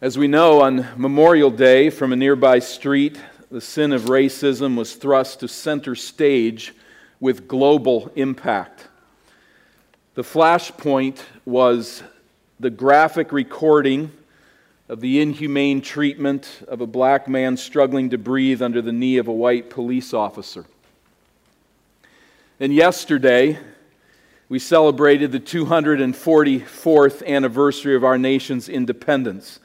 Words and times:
As 0.00 0.18
we 0.18 0.26
know, 0.26 0.60
on 0.60 0.88
Memorial 0.96 1.52
Day, 1.52 1.88
from 1.88 2.12
a 2.12 2.16
nearby 2.16 2.58
street, 2.58 3.16
the 3.50 3.60
sin 3.60 3.92
of 3.92 4.02
racism 4.02 4.76
was 4.76 4.96
thrust 4.96 5.40
to 5.40 5.48
center 5.48 5.94
stage 5.94 6.74
with 7.20 7.46
global 7.46 8.10
impact. 8.16 8.88
The 10.14 10.22
flashpoint 10.22 11.20
was 11.46 12.02
the 12.58 12.70
graphic 12.70 13.30
recording 13.30 14.10
of 14.88 15.00
the 15.00 15.20
inhumane 15.20 15.80
treatment 15.80 16.48
of 16.66 16.80
a 16.80 16.88
black 16.88 17.28
man 17.28 17.56
struggling 17.56 18.10
to 18.10 18.18
breathe 18.18 18.62
under 18.62 18.82
the 18.82 18.92
knee 18.92 19.18
of 19.18 19.28
a 19.28 19.32
white 19.32 19.70
police 19.70 20.12
officer. 20.12 20.66
And 22.58 22.74
yesterday, 22.74 23.60
we 24.48 24.58
celebrated 24.58 25.30
the 25.30 25.40
244th 25.40 27.24
anniversary 27.24 27.94
of 27.94 28.02
our 28.02 28.18
nation's 28.18 28.68
independence. 28.68 29.60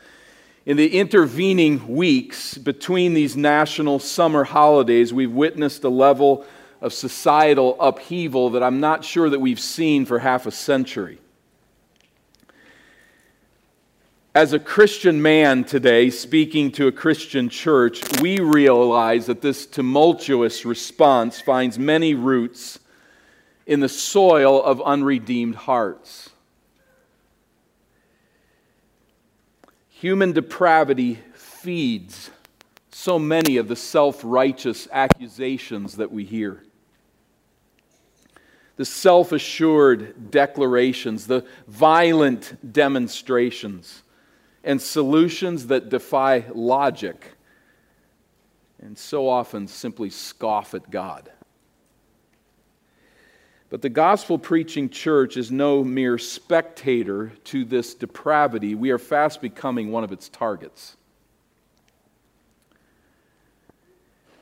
In 0.65 0.77
the 0.77 0.99
intervening 0.99 1.95
weeks 1.95 2.57
between 2.57 3.13
these 3.13 3.37
national 3.37 3.99
summer 3.99 4.43
holidays, 4.43 5.13
we've 5.13 5.31
witnessed 5.31 5.83
a 5.83 5.89
level 5.89 6.45
of 6.81 6.93
societal 6.93 7.75
upheaval 7.79 8.51
that 8.51 8.63
I'm 8.63 8.79
not 8.79 9.03
sure 9.03 9.29
that 9.29 9.39
we've 9.39 9.59
seen 9.59 10.05
for 10.05 10.19
half 10.19 10.45
a 10.45 10.51
century. 10.51 11.19
As 14.35 14.53
a 14.53 14.59
Christian 14.59 15.21
man 15.21 15.63
today, 15.63 16.09
speaking 16.09 16.71
to 16.73 16.87
a 16.87 16.91
Christian 16.91 17.49
church, 17.49 18.01
we 18.21 18.39
realize 18.39 19.25
that 19.25 19.41
this 19.41 19.65
tumultuous 19.65 20.65
response 20.65 21.41
finds 21.41 21.79
many 21.79 22.13
roots 22.13 22.79
in 23.65 23.79
the 23.79 23.89
soil 23.89 24.61
of 24.61 24.81
unredeemed 24.81 25.55
hearts. 25.55 26.28
Human 29.99 30.31
depravity 30.31 31.19
feeds 31.33 32.31
so 32.89 33.19
many 33.19 33.57
of 33.57 33.67
the 33.67 33.75
self 33.75 34.21
righteous 34.23 34.87
accusations 34.93 35.97
that 35.97 36.09
we 36.09 36.23
hear. 36.23 36.63
The 38.77 38.85
self 38.85 39.33
assured 39.33 40.31
declarations, 40.31 41.27
the 41.27 41.45
violent 41.67 42.71
demonstrations 42.71 44.03
and 44.63 44.81
solutions 44.81 45.67
that 45.67 45.89
defy 45.89 46.45
logic 46.55 47.33
and 48.81 48.97
so 48.97 49.27
often 49.27 49.67
simply 49.67 50.09
scoff 50.09 50.73
at 50.73 50.89
God. 50.89 51.29
But 53.69 53.81
the 53.83 53.89
gospel 53.89 54.39
preaching 54.39 54.89
church 54.89 55.37
is 55.37 55.51
no 55.51 55.83
mere 55.83 56.17
spectator 56.17 57.31
to 57.45 57.63
this 57.63 57.93
depravity. 57.93 58.73
We 58.73 58.89
are 58.89 58.97
fast 58.97 59.41
becoming 59.41 59.91
one 59.91 60.03
of 60.03 60.11
its 60.11 60.27
targets. 60.27 60.97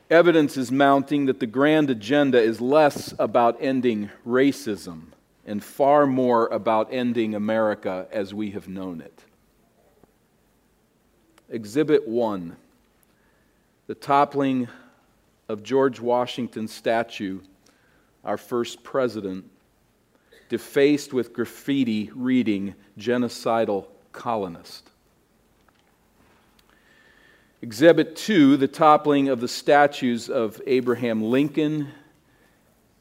Evidence 0.10 0.56
is 0.56 0.72
mounting 0.72 1.26
that 1.26 1.42
the 1.42 1.48
grand 1.48 1.90
agenda 1.90 2.42
is 2.42 2.62
less 2.62 3.14
about 3.20 3.58
ending 3.60 4.10
racism 4.26 5.08
and 5.46 5.62
far 5.62 6.08
more 6.08 6.48
about 6.48 6.94
ending 6.94 7.36
America 7.36 8.08
as 8.12 8.34
we 8.34 8.52
have 8.52 8.70
known 8.70 9.02
it. 9.02 9.26
Exhibit 11.50 12.08
1 12.08 12.56
The 13.88 13.96
toppling 13.96 14.70
of 15.50 15.64
George 15.64 16.00
Washington's 16.00 16.74
statue, 16.74 17.42
our 18.28 18.38
first 18.38 18.84
president, 18.84 19.46
defaced 20.50 21.14
with 21.14 21.34
graffiti 21.34 22.12
reading 22.14 22.76
genocidal 23.00 23.88
colonist. 24.12 24.92
Exhibit 27.62 28.16
2 28.18 28.58
The 28.58 28.68
toppling 28.68 29.30
of 29.30 29.40
the 29.40 29.48
statues 29.48 30.30
of 30.30 30.62
Abraham 30.68 31.24
Lincoln 31.24 31.88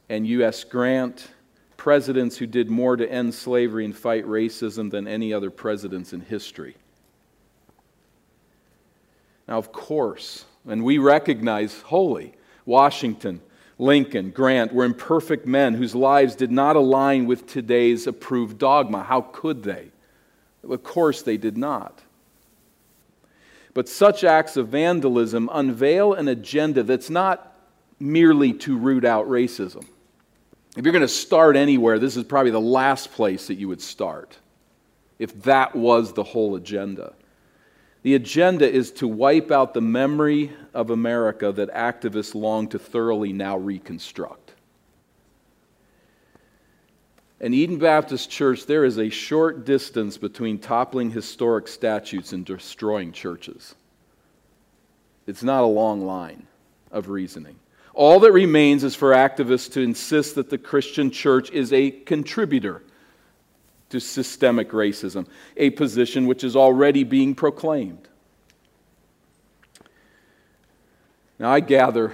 and 0.08 0.26
U.S. 0.28 0.62
Grant, 0.62 1.28
presidents 1.76 2.38
who 2.38 2.46
did 2.46 2.70
more 2.70 2.96
to 2.96 3.10
end 3.10 3.34
slavery 3.34 3.84
and 3.84 3.96
fight 3.96 4.24
racism 4.24 4.90
than 4.90 5.08
any 5.08 5.32
other 5.32 5.50
presidents 5.50 6.12
in 6.12 6.20
history. 6.20 6.76
Now, 9.48 9.58
of 9.58 9.72
course, 9.72 10.44
and 10.66 10.84
we 10.84 10.98
recognize 10.98 11.80
wholly 11.82 12.34
Washington, 12.64 13.40
Lincoln, 13.78 14.30
Grant 14.30 14.72
were 14.72 14.84
imperfect 14.84 15.46
men 15.46 15.74
whose 15.74 15.94
lives 15.94 16.34
did 16.34 16.50
not 16.50 16.76
align 16.76 17.26
with 17.26 17.46
today's 17.46 18.06
approved 18.06 18.58
dogma. 18.58 19.02
How 19.02 19.20
could 19.20 19.62
they? 19.62 19.90
Of 20.68 20.82
course, 20.82 21.22
they 21.22 21.36
did 21.36 21.58
not. 21.58 22.02
But 23.74 23.88
such 23.88 24.24
acts 24.24 24.56
of 24.56 24.68
vandalism 24.68 25.50
unveil 25.52 26.14
an 26.14 26.28
agenda 26.28 26.82
that's 26.82 27.10
not 27.10 27.54
merely 28.00 28.54
to 28.54 28.76
root 28.78 29.04
out 29.04 29.28
racism. 29.28 29.86
If 30.76 30.84
you're 30.84 30.92
going 30.92 31.02
to 31.02 31.08
start 31.08 31.56
anywhere, 31.56 31.98
this 31.98 32.16
is 32.16 32.24
probably 32.24 32.50
the 32.50 32.60
last 32.60 33.12
place 33.12 33.46
that 33.48 33.54
you 33.54 33.68
would 33.68 33.82
start, 33.82 34.38
if 35.18 35.42
that 35.42 35.76
was 35.76 36.12
the 36.12 36.22
whole 36.22 36.56
agenda. 36.56 37.12
The 38.06 38.14
agenda 38.14 38.72
is 38.72 38.92
to 38.92 39.08
wipe 39.08 39.50
out 39.50 39.74
the 39.74 39.80
memory 39.80 40.52
of 40.72 40.90
America 40.90 41.50
that 41.50 41.74
activists 41.74 42.36
long 42.36 42.68
to 42.68 42.78
thoroughly 42.78 43.32
now 43.32 43.58
reconstruct. 43.58 44.52
In 47.40 47.52
Eden 47.52 47.78
Baptist 47.78 48.30
Church, 48.30 48.64
there 48.64 48.84
is 48.84 48.96
a 48.96 49.10
short 49.10 49.64
distance 49.64 50.18
between 50.18 50.60
toppling 50.60 51.10
historic 51.10 51.66
statues 51.66 52.32
and 52.32 52.46
destroying 52.46 53.10
churches. 53.10 53.74
It's 55.26 55.42
not 55.42 55.64
a 55.64 55.66
long 55.66 56.06
line 56.06 56.46
of 56.92 57.08
reasoning. 57.08 57.56
All 57.92 58.20
that 58.20 58.30
remains 58.30 58.84
is 58.84 58.94
for 58.94 59.14
activists 59.14 59.72
to 59.72 59.80
insist 59.80 60.36
that 60.36 60.48
the 60.48 60.58
Christian 60.58 61.10
church 61.10 61.50
is 61.50 61.72
a 61.72 61.90
contributor 61.90 62.84
to 63.96 64.00
systemic 64.00 64.72
racism, 64.72 65.26
a 65.56 65.70
position 65.70 66.26
which 66.26 66.44
is 66.44 66.54
already 66.54 67.02
being 67.02 67.34
proclaimed. 67.34 68.08
Now, 71.38 71.50
I 71.50 71.60
gather 71.60 72.12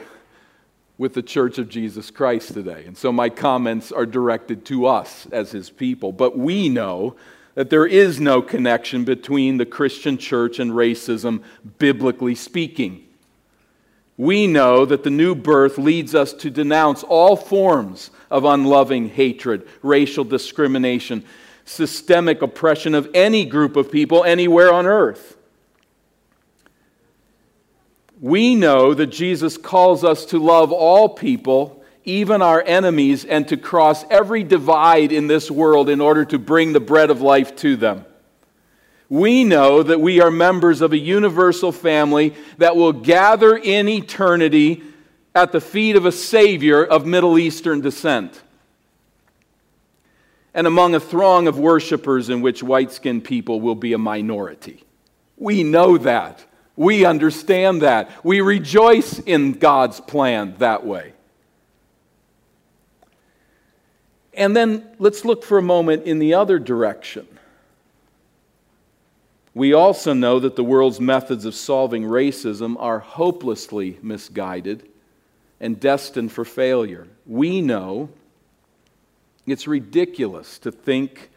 with 0.96 1.14
the 1.14 1.22
Church 1.22 1.58
of 1.58 1.68
Jesus 1.68 2.10
Christ 2.10 2.54
today, 2.54 2.84
and 2.86 2.96
so 2.96 3.10
my 3.10 3.28
comments 3.28 3.90
are 3.90 4.06
directed 4.06 4.64
to 4.66 4.86
us 4.86 5.26
as 5.32 5.50
his 5.50 5.70
people. 5.70 6.12
But 6.12 6.38
we 6.38 6.68
know 6.68 7.16
that 7.54 7.68
there 7.68 7.86
is 7.86 8.20
no 8.20 8.40
connection 8.40 9.04
between 9.04 9.56
the 9.56 9.66
Christian 9.66 10.16
church 10.18 10.60
and 10.60 10.70
racism, 10.70 11.42
biblically 11.78 12.36
speaking. 12.36 13.04
We 14.16 14.46
know 14.46 14.84
that 14.84 15.02
the 15.02 15.10
new 15.10 15.34
birth 15.34 15.78
leads 15.78 16.14
us 16.14 16.32
to 16.34 16.50
denounce 16.50 17.02
all 17.02 17.34
forms 17.34 18.10
of 18.30 18.44
unloving 18.44 19.08
hatred, 19.08 19.66
racial 19.82 20.24
discrimination, 20.24 21.24
systemic 21.64 22.42
oppression 22.42 22.94
of 22.94 23.08
any 23.14 23.44
group 23.44 23.76
of 23.76 23.90
people 23.90 24.24
anywhere 24.24 24.72
on 24.72 24.86
earth. 24.86 25.36
We 28.20 28.54
know 28.54 28.94
that 28.94 29.08
Jesus 29.08 29.56
calls 29.56 30.04
us 30.04 30.24
to 30.26 30.38
love 30.38 30.70
all 30.70 31.08
people, 31.08 31.82
even 32.04 32.40
our 32.40 32.62
enemies, 32.62 33.24
and 33.24 33.48
to 33.48 33.56
cross 33.56 34.04
every 34.10 34.44
divide 34.44 35.10
in 35.10 35.26
this 35.26 35.50
world 35.50 35.88
in 35.88 36.00
order 36.00 36.24
to 36.26 36.38
bring 36.38 36.72
the 36.72 36.80
bread 36.80 37.10
of 37.10 37.20
life 37.20 37.56
to 37.56 37.74
them. 37.74 38.04
We 39.08 39.44
know 39.44 39.82
that 39.82 40.00
we 40.00 40.20
are 40.20 40.30
members 40.30 40.80
of 40.80 40.92
a 40.92 40.98
universal 40.98 41.72
family 41.72 42.34
that 42.58 42.76
will 42.76 42.92
gather 42.92 43.56
in 43.56 43.88
eternity 43.88 44.82
at 45.34 45.52
the 45.52 45.60
feet 45.60 45.96
of 45.96 46.06
a 46.06 46.12
Savior 46.12 46.84
of 46.84 47.04
Middle 47.04 47.38
Eastern 47.38 47.80
descent 47.80 48.40
and 50.54 50.66
among 50.66 50.94
a 50.94 51.00
throng 51.00 51.46
of 51.46 51.58
worshipers 51.58 52.28
in 52.28 52.42
which 52.42 52.62
white 52.62 52.92
skinned 52.92 53.24
people 53.24 53.60
will 53.60 53.74
be 53.74 53.92
a 53.92 53.98
minority. 53.98 54.84
We 55.36 55.62
know 55.62 55.98
that. 55.98 56.44
We 56.76 57.04
understand 57.04 57.82
that. 57.82 58.10
We 58.24 58.40
rejoice 58.40 59.18
in 59.18 59.52
God's 59.52 60.00
plan 60.00 60.54
that 60.58 60.84
way. 60.86 61.12
And 64.34 64.56
then 64.56 64.86
let's 64.98 65.24
look 65.24 65.44
for 65.44 65.58
a 65.58 65.62
moment 65.62 66.04
in 66.04 66.18
the 66.18 66.34
other 66.34 66.58
direction. 66.58 67.26
We 69.54 69.74
also 69.74 70.14
know 70.14 70.40
that 70.40 70.56
the 70.56 70.64
world's 70.64 71.00
methods 71.00 71.44
of 71.44 71.54
solving 71.54 72.04
racism 72.04 72.76
are 72.78 73.00
hopelessly 73.00 73.98
misguided 74.00 74.88
and 75.60 75.78
destined 75.78 76.32
for 76.32 76.46
failure. 76.46 77.06
We 77.26 77.60
know 77.60 78.08
it's 79.46 79.66
ridiculous 79.66 80.58
to 80.60 80.70
think 80.70 81.30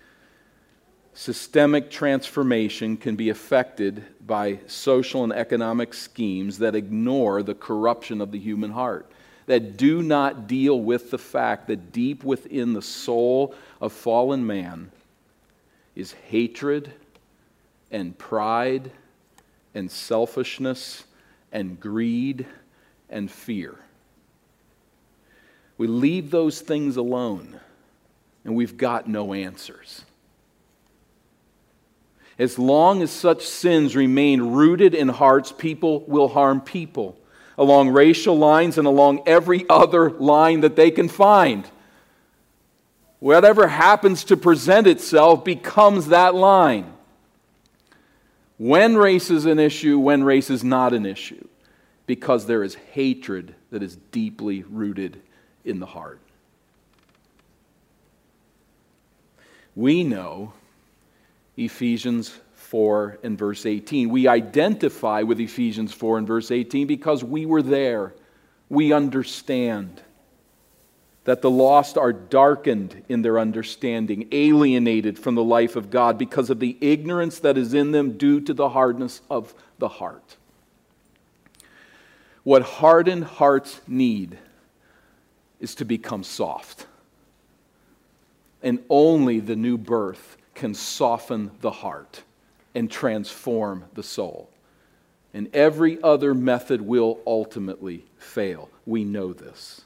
systemic 1.13 1.89
transformation 1.89 2.97
can 2.97 3.15
be 3.15 3.29
affected 3.29 4.03
by 4.25 4.59
social 4.67 5.23
and 5.23 5.33
economic 5.33 5.93
schemes 5.93 6.59
that 6.59 6.75
ignore 6.75 7.41
the 7.41 7.55
corruption 7.55 8.21
of 8.21 8.31
the 8.31 8.39
human 8.39 8.71
heart, 8.71 9.09
that 9.47 9.77
do 9.77 10.01
not 10.03 10.47
deal 10.47 10.79
with 10.79 11.09
the 11.11 11.17
fact 11.17 11.67
that 11.67 11.91
deep 11.91 12.23
within 12.23 12.73
the 12.73 12.81
soul 12.81 13.55
of 13.79 13.93
fallen 13.93 14.45
man 14.45 14.91
is 15.95 16.11
hatred 16.27 16.91
and 17.91 18.17
pride 18.17 18.91
and 19.73 19.89
selfishness 19.89 21.05
and 21.51 21.79
greed 21.79 22.45
and 23.09 23.31
fear. 23.31 23.75
We 25.77 25.87
leave 25.87 26.29
those 26.31 26.59
things 26.61 26.97
alone 26.97 27.59
and 28.45 28.55
we've 28.55 28.77
got 28.77 29.07
no 29.09 29.33
answers. 29.33 30.03
As 32.37 32.59
long 32.59 33.01
as 33.01 33.11
such 33.11 33.45
sins 33.45 33.95
remain 33.95 34.41
rooted 34.41 34.93
in 34.93 35.07
hearts, 35.07 35.51
people 35.51 36.01
will 36.01 36.27
harm 36.27 36.61
people 36.61 37.17
along 37.57 37.89
racial 37.89 38.37
lines 38.37 38.77
and 38.77 38.85
along 38.85 39.23
every 39.25 39.65
other 39.69 40.11
line 40.11 40.61
that 40.61 40.75
they 40.75 40.91
can 40.91 41.07
find. 41.07 41.69
Whatever 43.19 43.67
happens 43.67 44.25
to 44.25 44.37
present 44.37 44.85
itself 44.85 45.43
becomes 45.43 46.07
that 46.07 46.35
line. 46.35 46.93
When 48.57 48.95
race 48.95 49.31
is 49.31 49.45
an 49.45 49.57
issue, 49.57 49.97
when 49.97 50.23
race 50.23 50.49
is 50.49 50.63
not 50.63 50.93
an 50.93 51.05
issue, 51.05 51.47
because 52.05 52.45
there 52.45 52.63
is 52.63 52.75
hatred 52.75 53.55
that 53.71 53.81
is 53.81 53.95
deeply 54.11 54.63
rooted 54.63 55.21
in 55.63 55.79
the 55.79 55.85
heart. 55.85 56.19
We 59.75 60.03
know 60.03 60.53
Ephesians 61.57 62.37
4 62.53 63.19
and 63.23 63.37
verse 63.37 63.65
18. 63.65 64.09
We 64.09 64.27
identify 64.27 65.21
with 65.21 65.39
Ephesians 65.39 65.93
4 65.93 66.19
and 66.19 66.27
verse 66.27 66.51
18 66.51 66.87
because 66.87 67.23
we 67.23 67.45
were 67.45 67.61
there. 67.61 68.13
We 68.69 68.93
understand 68.93 70.01
that 71.25 71.41
the 71.41 71.49
lost 71.49 71.97
are 71.97 72.13
darkened 72.13 73.03
in 73.09 73.21
their 73.21 73.39
understanding, 73.39 74.27
alienated 74.31 75.17
from 75.17 75.35
the 75.35 75.43
life 75.43 75.75
of 75.75 75.89
God 75.89 76.17
because 76.17 76.49
of 76.49 76.59
the 76.59 76.77
ignorance 76.81 77.39
that 77.39 77.57
is 77.57 77.73
in 77.73 77.91
them 77.91 78.17
due 78.17 78.39
to 78.41 78.53
the 78.53 78.69
hardness 78.69 79.21
of 79.29 79.53
the 79.79 79.87
heart. 79.87 80.37
What 82.43 82.61
hardened 82.61 83.23
hearts 83.23 83.81
need 83.87 84.37
is 85.59 85.73
to 85.75 85.85
become 85.85 86.23
soft. 86.23 86.85
And 88.65 88.83
only 88.89 89.39
the 89.39 89.55
new 89.55 89.77
birth 89.77 90.37
can 90.55 90.73
soften 90.73 91.51
the 91.61 91.71
heart 91.71 92.23
and 92.73 92.89
transform 92.89 93.85
the 93.93 94.03
soul. 94.03 94.49
And 95.35 95.53
every 95.55 96.01
other 96.01 96.33
method 96.33 96.81
will 96.81 97.19
ultimately 97.27 98.05
fail. 98.17 98.69
We 98.85 99.03
know 99.03 99.33
this. 99.33 99.81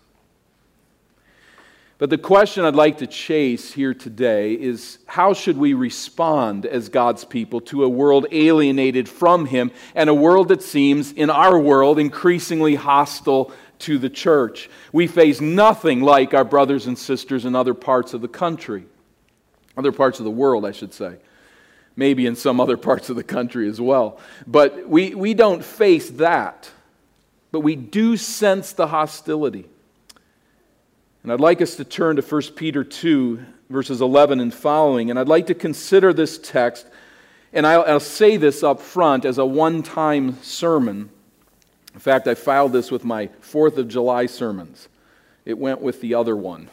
But 1.97 2.09
the 2.09 2.17
question 2.17 2.63
I'd 2.63 2.75
like 2.75 2.99
to 2.99 3.07
chase 3.07 3.73
here 3.73 3.93
today 3.93 4.53
is 4.53 4.99
how 5.05 5.33
should 5.33 5.57
we 5.57 5.73
respond 5.73 6.65
as 6.65 6.87
God's 6.87 7.25
people 7.25 7.59
to 7.61 7.83
a 7.83 7.89
world 7.89 8.27
alienated 8.31 9.09
from 9.09 9.45
Him 9.45 9.71
and 9.93 10.09
a 10.09 10.13
world 10.13 10.47
that 10.47 10.63
seems, 10.63 11.11
in 11.11 11.29
our 11.29 11.59
world, 11.59 11.99
increasingly 11.99 12.75
hostile 12.75 13.51
to 13.79 13.97
the 13.97 14.09
church? 14.09 14.69
We 14.91 15.07
face 15.07 15.41
nothing 15.41 16.01
like 16.01 16.33
our 16.33 16.43
brothers 16.43 16.87
and 16.87 16.97
sisters 16.97 17.45
in 17.45 17.55
other 17.55 17.73
parts 17.73 18.13
of 18.13 18.21
the 18.21 18.27
country, 18.27 18.85
other 19.77 19.91
parts 19.91 20.19
of 20.19 20.25
the 20.25 20.31
world, 20.31 20.65
I 20.65 20.71
should 20.71 20.93
say. 20.93 21.17
Maybe 21.95 22.25
in 22.25 22.35
some 22.35 22.59
other 22.59 22.77
parts 22.89 23.09
of 23.09 23.15
the 23.15 23.23
country 23.23 23.69
as 23.69 23.81
well. 23.81 24.19
But 24.47 24.87
we, 24.87 25.15
we 25.15 25.33
don't 25.33 25.63
face 25.63 26.09
that. 26.11 26.69
But 27.51 27.61
we 27.61 27.75
do 27.75 28.15
sense 28.15 28.73
the 28.73 28.87
hostility. 28.87 29.65
And 31.23 31.31
I'd 31.33 31.39
like 31.39 31.61
us 31.61 31.75
to 31.75 31.83
turn 31.83 32.15
to 32.15 32.21
1 32.21 32.41
Peter 32.55 32.83
2, 32.83 33.43
verses 33.69 34.01
11 34.01 34.39
and 34.39 34.53
following. 34.53 35.09
And 35.09 35.19
I'd 35.19 35.27
like 35.27 35.47
to 35.47 35.55
consider 35.55 36.13
this 36.13 36.37
text, 36.37 36.87
and 37.51 37.67
I'll, 37.67 37.83
I'll 37.85 37.99
say 37.99 38.37
this 38.37 38.63
up 38.63 38.79
front 38.79 39.25
as 39.25 39.37
a 39.37 39.45
one 39.45 39.83
time 39.83 40.41
sermon. 40.41 41.09
In 41.93 41.99
fact, 41.99 42.27
I 42.27 42.35
filed 42.35 42.73
this 42.73 42.91
with 42.91 43.03
my 43.03 43.27
4th 43.41 43.77
of 43.77 43.87
July 43.87 44.25
sermons. 44.27 44.87
It 45.45 45.57
went 45.57 45.81
with 45.81 46.01
the 46.01 46.13
other 46.13 46.35
one 46.35 46.69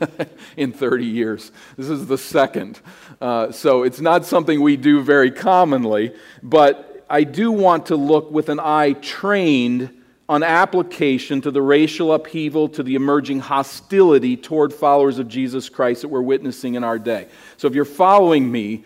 in 0.56 0.72
30 0.72 1.04
years. 1.04 1.52
This 1.76 1.90
is 1.90 2.06
the 2.06 2.16
second. 2.16 2.80
Uh, 3.20 3.52
so 3.52 3.82
it's 3.82 4.00
not 4.00 4.24
something 4.24 4.60
we 4.60 4.76
do 4.76 5.02
very 5.02 5.30
commonly, 5.30 6.14
but 6.42 7.04
I 7.10 7.24
do 7.24 7.52
want 7.52 7.86
to 7.86 7.96
look 7.96 8.30
with 8.30 8.48
an 8.48 8.60
eye 8.60 8.94
trained 8.94 9.90
on 10.28 10.42
application 10.42 11.42
to 11.42 11.50
the 11.50 11.60
racial 11.60 12.14
upheaval, 12.14 12.68
to 12.70 12.82
the 12.82 12.94
emerging 12.94 13.40
hostility 13.40 14.36
toward 14.36 14.72
followers 14.72 15.18
of 15.18 15.28
Jesus 15.28 15.68
Christ 15.68 16.02
that 16.02 16.08
we're 16.08 16.22
witnessing 16.22 16.74
in 16.74 16.84
our 16.84 16.98
day. 16.98 17.28
So, 17.58 17.68
if 17.68 17.74
you're 17.74 17.84
following 17.84 18.50
me, 18.50 18.84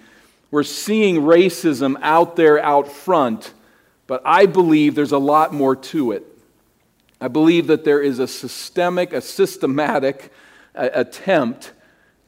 we're 0.51 0.65
seeing 0.65 1.23
racism 1.23 1.97
out 2.03 2.35
there 2.35 2.59
out 2.59 2.89
front, 2.89 3.53
but 4.09 4.23
I 4.25 4.47
believe 4.47 4.97
there's 4.97 5.13
a 5.13 5.19
lot 5.19 5.55
more 5.55 5.77
to 5.77 6.11
it. 6.11 6.25
I 7.21 7.29
believe 7.29 7.69
that 7.69 7.85
there 7.85 8.01
is 8.01 8.19
a 8.19 8.27
systemic, 8.27 9.13
a 9.13 9.21
systematic 9.21 10.33
attempt 10.75 11.73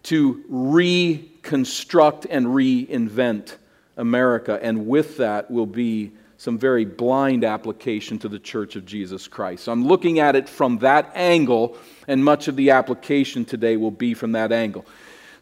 to 0.05 0.45
reconstruct 0.49 2.27
and 2.31 2.47
reinvent 2.47 3.57
America, 3.97 4.59
and 4.63 4.87
with 4.87 5.17
that 5.17 5.51
will 5.51 5.67
be 5.67 6.13
some 6.39 6.59
very 6.59 6.85
blind 6.85 7.45
application 7.45 8.19
to 8.19 8.29
the 8.29 8.39
church 8.39 8.75
of 8.75 8.87
Jesus 8.87 9.29
Christ. 9.29 9.65
So 9.65 9.73
I'm 9.73 9.87
looking 9.87 10.21
at 10.21 10.37
it 10.37 10.49
from 10.49 10.79
that 10.79 11.13
angle, 11.15 11.77
and 12.09 12.25
much 12.25 12.49
of 12.49 12.57
the 12.57 12.71
application 12.71 13.45
today 13.45 13.77
will 13.77 13.91
be 13.91 14.15
from 14.15 14.33
that 14.33 14.51
angle. 14.51 14.87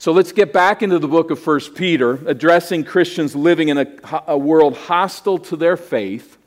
So 0.00 0.12
let's 0.12 0.30
get 0.30 0.52
back 0.52 0.84
into 0.84 1.00
the 1.00 1.08
book 1.08 1.32
of 1.32 1.44
1 1.44 1.74
Peter, 1.74 2.20
addressing 2.24 2.84
Christians 2.84 3.34
living 3.34 3.68
in 3.68 3.78
a, 3.78 3.86
a 4.28 4.38
world 4.38 4.76
hostile 4.76 5.38
to 5.38 5.56
their 5.56 5.76
faith. 5.76 6.38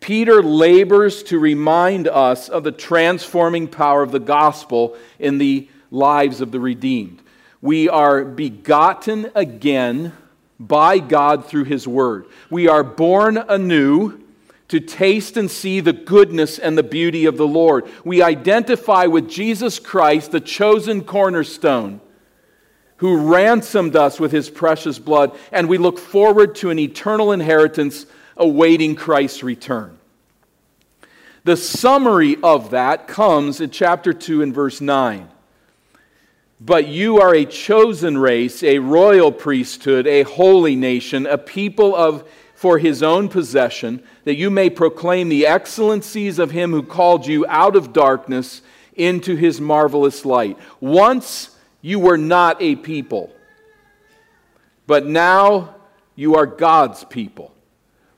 Peter 0.00 0.42
labors 0.42 1.22
to 1.24 1.38
remind 1.38 2.08
us 2.08 2.48
of 2.48 2.64
the 2.64 2.72
transforming 2.72 3.68
power 3.68 4.02
of 4.02 4.10
the 4.10 4.18
gospel 4.18 4.96
in 5.20 5.38
the 5.38 5.68
lives 5.92 6.40
of 6.40 6.50
the 6.50 6.58
redeemed. 6.58 7.22
We 7.60 7.88
are 7.88 8.24
begotten 8.24 9.30
again 9.36 10.12
by 10.58 10.98
God 10.98 11.44
through 11.44 11.64
His 11.64 11.86
Word. 11.86 12.26
We 12.50 12.66
are 12.66 12.82
born 12.82 13.36
anew 13.36 14.24
to 14.68 14.80
taste 14.80 15.36
and 15.36 15.48
see 15.48 15.78
the 15.78 15.92
goodness 15.92 16.58
and 16.58 16.76
the 16.76 16.82
beauty 16.82 17.26
of 17.26 17.36
the 17.36 17.46
Lord. 17.46 17.86
We 18.04 18.22
identify 18.22 19.06
with 19.06 19.30
Jesus 19.30 19.78
Christ, 19.78 20.32
the 20.32 20.40
chosen 20.40 21.04
cornerstone, 21.04 22.00
who 22.98 23.32
ransomed 23.32 23.96
us 23.96 24.20
with 24.20 24.32
His 24.32 24.50
precious 24.50 24.98
blood, 24.98 25.36
and 25.50 25.68
we 25.68 25.78
look 25.78 25.98
forward 25.98 26.54
to 26.56 26.70
an 26.70 26.78
eternal 26.78 27.32
inheritance 27.32 28.06
awaiting 28.36 28.94
Christ's 28.94 29.42
return. 29.42 29.98
The 31.44 31.56
summary 31.56 32.36
of 32.42 32.70
that 32.70 33.08
comes 33.08 33.60
in 33.60 33.70
chapter 33.70 34.12
2 34.12 34.42
and 34.42 34.54
verse 34.54 34.80
9. 34.80 35.28
But 36.60 36.88
you 36.88 37.20
are 37.20 37.34
a 37.34 37.44
chosen 37.44 38.18
race, 38.18 38.62
a 38.62 38.80
royal 38.80 39.30
priesthood, 39.30 40.06
a 40.06 40.24
holy 40.24 40.74
nation, 40.74 41.26
a 41.26 41.38
people 41.38 41.94
of 41.94 42.28
for 42.54 42.78
his 42.78 43.04
own 43.04 43.28
possession, 43.28 44.02
that 44.24 44.34
you 44.34 44.50
may 44.50 44.68
proclaim 44.68 45.28
the 45.28 45.46
excellencies 45.46 46.40
of 46.40 46.50
him 46.50 46.72
who 46.72 46.82
called 46.82 47.24
you 47.24 47.46
out 47.46 47.76
of 47.76 47.92
darkness 47.92 48.62
into 48.96 49.36
his 49.36 49.60
marvelous 49.60 50.24
light. 50.24 50.58
Once 50.80 51.56
you 51.80 51.98
were 51.98 52.18
not 52.18 52.60
a 52.60 52.76
people, 52.76 53.32
but 54.86 55.06
now 55.06 55.76
you 56.14 56.34
are 56.34 56.46
God's 56.46 57.04
people. 57.04 57.54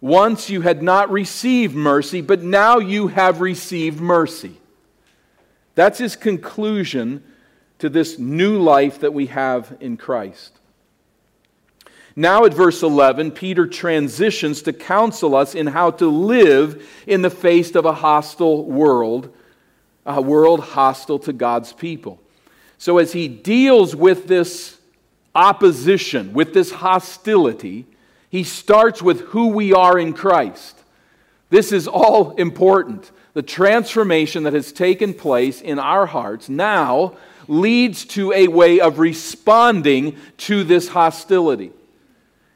Once 0.00 0.48
you 0.48 0.62
had 0.62 0.82
not 0.82 1.10
received 1.10 1.74
mercy, 1.74 2.22
but 2.22 2.42
now 2.42 2.78
you 2.78 3.08
have 3.08 3.40
received 3.40 4.00
mercy. 4.00 4.56
That's 5.74 5.98
his 5.98 6.16
conclusion 6.16 7.22
to 7.78 7.88
this 7.88 8.18
new 8.18 8.58
life 8.58 9.00
that 9.00 9.12
we 9.12 9.26
have 9.26 9.76
in 9.80 9.96
Christ. 9.96 10.52
Now, 12.16 12.44
at 12.44 12.54
verse 12.54 12.82
11, 12.82 13.32
Peter 13.32 13.66
transitions 13.66 14.62
to 14.62 14.72
counsel 14.72 15.34
us 15.34 15.54
in 15.54 15.66
how 15.66 15.92
to 15.92 16.08
live 16.08 16.86
in 17.06 17.22
the 17.22 17.30
face 17.30 17.74
of 17.74 17.84
a 17.84 17.92
hostile 17.92 18.64
world, 18.64 19.34
a 20.04 20.20
world 20.20 20.60
hostile 20.60 21.18
to 21.20 21.32
God's 21.32 21.72
people. 21.72 22.20
So, 22.80 22.96
as 22.96 23.12
he 23.12 23.28
deals 23.28 23.94
with 23.94 24.26
this 24.26 24.78
opposition, 25.34 26.32
with 26.32 26.54
this 26.54 26.70
hostility, 26.70 27.84
he 28.30 28.42
starts 28.42 29.02
with 29.02 29.20
who 29.20 29.49
we 29.49 29.75
are 29.75 29.99
in 29.99 30.14
Christ. 30.14 30.78
This 31.50 31.72
is 31.72 31.87
all 31.87 32.30
important. 32.37 33.10
The 33.34 33.42
transformation 33.42 34.44
that 34.44 34.54
has 34.54 34.72
taken 34.72 35.12
place 35.12 35.60
in 35.60 35.78
our 35.78 36.06
hearts 36.06 36.49
now 36.49 37.18
leads 37.49 38.06
to 38.06 38.32
a 38.32 38.49
way 38.49 38.80
of 38.80 38.99
responding 38.99 40.16
to 40.38 40.64
this 40.64 40.88
hostility. 40.88 41.72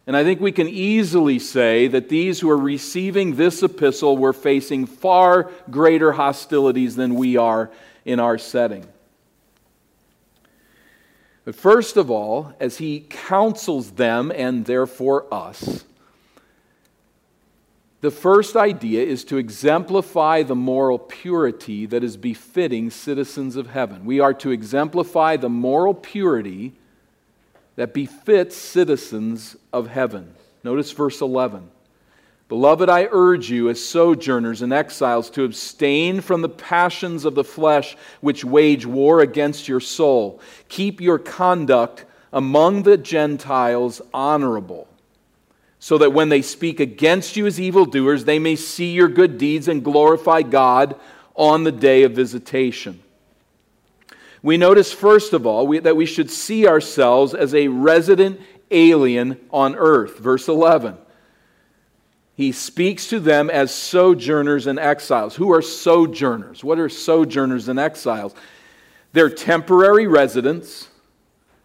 And 0.06 0.16
I 0.16 0.24
think 0.24 0.40
we 0.40 0.52
can 0.52 0.68
easily 0.68 1.38
say 1.38 1.86
that 1.88 2.08
these 2.08 2.40
who 2.40 2.48
are 2.48 2.56
receiving 2.56 3.36
this 3.36 3.62
epistle 3.62 4.16
were 4.16 4.32
facing 4.32 4.86
far 4.86 5.50
greater 5.70 6.12
hostilities 6.12 6.96
than 6.96 7.14
we 7.14 7.36
are 7.36 7.70
in 8.06 8.20
our 8.20 8.38
setting. 8.38 8.86
But 11.44 11.54
first 11.54 11.96
of 11.96 12.10
all, 12.10 12.54
as 12.58 12.78
he 12.78 13.06
counsels 13.08 13.92
them 13.92 14.32
and 14.34 14.64
therefore 14.64 15.26
us, 15.32 15.84
The 18.04 18.10
first 18.10 18.54
idea 18.54 19.02
is 19.02 19.24
to 19.24 19.38
exemplify 19.38 20.42
the 20.42 20.54
moral 20.54 20.98
purity 20.98 21.86
that 21.86 22.04
is 22.04 22.18
befitting 22.18 22.90
citizens 22.90 23.56
of 23.56 23.68
heaven. 23.68 24.04
We 24.04 24.20
are 24.20 24.34
to 24.34 24.50
exemplify 24.50 25.38
the 25.38 25.48
moral 25.48 25.94
purity 25.94 26.74
that 27.76 27.94
befits 27.94 28.56
citizens 28.56 29.56
of 29.72 29.86
heaven. 29.86 30.34
Notice 30.62 30.92
verse 30.92 31.22
11. 31.22 31.70
Beloved, 32.48 32.90
I 32.90 33.08
urge 33.10 33.50
you, 33.50 33.70
as 33.70 33.84
sojourners 33.84 34.60
and 34.60 34.72
exiles, 34.72 35.30
to 35.30 35.44
abstain 35.44 36.20
from 36.20 36.42
the 36.42 36.48
passions 36.48 37.24
of 37.24 37.34
the 37.34 37.44
flesh 37.44 37.96
which 38.20 38.44
wage 38.44 38.84
war 38.84 39.20
against 39.20 39.66
your 39.66 39.80
soul. 39.80 40.40
Keep 40.68 41.00
your 41.00 41.18
conduct 41.18 42.04
among 42.32 42.82
the 42.82 42.98
Gentiles 42.98 44.02
honorable 44.12 44.88
so 45.78 45.98
that 45.98 46.12
when 46.12 46.30
they 46.30 46.42
speak 46.42 46.80
against 46.80 47.36
you 47.36 47.46
as 47.46 47.60
evildoers, 47.60 48.24
they 48.24 48.38
may 48.38 48.56
see 48.56 48.92
your 48.92 49.08
good 49.08 49.36
deeds 49.36 49.68
and 49.68 49.84
glorify 49.84 50.42
God 50.42 50.98
on 51.34 51.64
the 51.64 51.72
day 51.72 52.04
of 52.04 52.12
visitation. 52.12 53.02
We 54.42 54.56
notice, 54.56 54.92
first 54.92 55.32
of 55.32 55.46
all, 55.46 55.66
we, 55.66 55.78
that 55.78 55.96
we 55.96 56.06
should 56.06 56.30
see 56.30 56.66
ourselves 56.66 57.34
as 57.34 57.54
a 57.54 57.68
resident 57.68 58.40
alien 58.70 59.38
on 59.50 59.74
earth. 59.76 60.18
Verse 60.18 60.48
11. 60.48 60.96
He 62.36 62.50
speaks 62.50 63.06
to 63.08 63.20
them 63.20 63.48
as 63.48 63.72
sojourners 63.72 64.66
and 64.66 64.78
exiles. 64.78 65.36
Who 65.36 65.52
are 65.52 65.62
sojourners? 65.62 66.64
What 66.64 66.78
are 66.78 66.88
sojourners 66.88 67.68
and 67.68 67.78
exiles? 67.78 68.34
They're 69.12 69.30
temporary 69.30 70.08
residents 70.08 70.88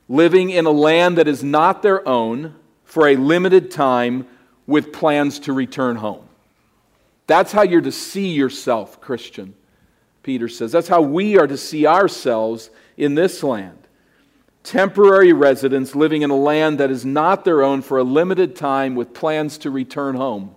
living 0.08 0.52
in 0.52 0.66
a 0.66 0.72
land 0.72 1.18
that 1.18 1.28
is 1.28 1.44
not 1.44 1.82
their 1.82 2.08
own 2.08 2.56
for 2.84 3.08
a 3.08 3.16
limited 3.16 3.72
time 3.72 4.28
with 4.68 4.94
plans 4.94 5.40
to 5.40 5.54
return 5.54 5.96
home. 5.96 6.28
That's 7.26 7.52
how 7.52 7.64
you're 7.64 7.82
to 7.82 7.92
see 7.92 8.30
yourself, 8.30 9.02
Christian, 9.02 9.56
Peter 10.22 10.48
says. 10.48 10.72
That's 10.72 10.88
how 10.88 11.02
we 11.02 11.38
are 11.38 11.48
to 11.48 11.58
see 11.58 11.88
ourselves 11.88 12.70
in 12.98 13.16
this 13.16 13.42
land. 13.44 13.78
Temporary 14.64 15.34
residents 15.34 15.96
living 15.96 16.22
in 16.22 16.30
a 16.30 16.36
land 16.36 16.80
that 16.80 16.92
is 16.92 17.06
not 17.06 17.46
their 17.46 17.64
own 17.64 17.82
for 17.82 17.98
a 17.98 18.04
limited 18.04 18.56
time 18.56 18.96
with 18.96 19.14
plans 19.14 19.58
to 19.60 19.72
return 19.72 20.16
home. 20.16 20.56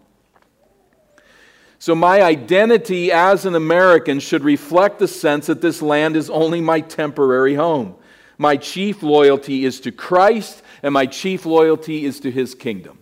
So, 1.83 1.97
my 1.97 2.23
identity 2.23 3.11
as 3.11 3.45
an 3.45 3.57
American 3.57 4.21
should 4.21 4.45
reflect 4.45 5.01
the 5.01 5.09
sense 5.09 5.47
that 5.47 5.61
this 5.61 5.83
land 5.83 6.15
is 6.15 6.31
only 6.31 6.61
my 6.61 6.81
temporary 6.81 7.57
home. 7.57 7.97
My 8.39 8.57
chief 8.57 9.03
loyalty 9.03 9.65
is 9.65 9.81
to 9.81 9.91
Christ 9.91 10.63
and 10.85 10.95
my 10.95 11.07
chief 11.07 11.45
loyalty 11.45 12.05
is 12.05 12.21
to 12.21 12.31
his 12.31 12.55
kingdom. 12.55 13.01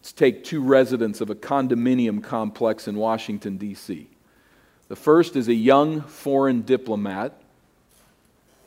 Let's 0.00 0.12
take 0.12 0.42
two 0.42 0.62
residents 0.62 1.20
of 1.20 1.30
a 1.30 1.36
condominium 1.36 2.20
complex 2.20 2.88
in 2.88 2.96
Washington, 2.96 3.56
D.C. 3.56 4.10
The 4.88 4.96
first 4.96 5.36
is 5.36 5.46
a 5.46 5.54
young 5.54 6.00
foreign 6.00 6.62
diplomat. 6.62 7.40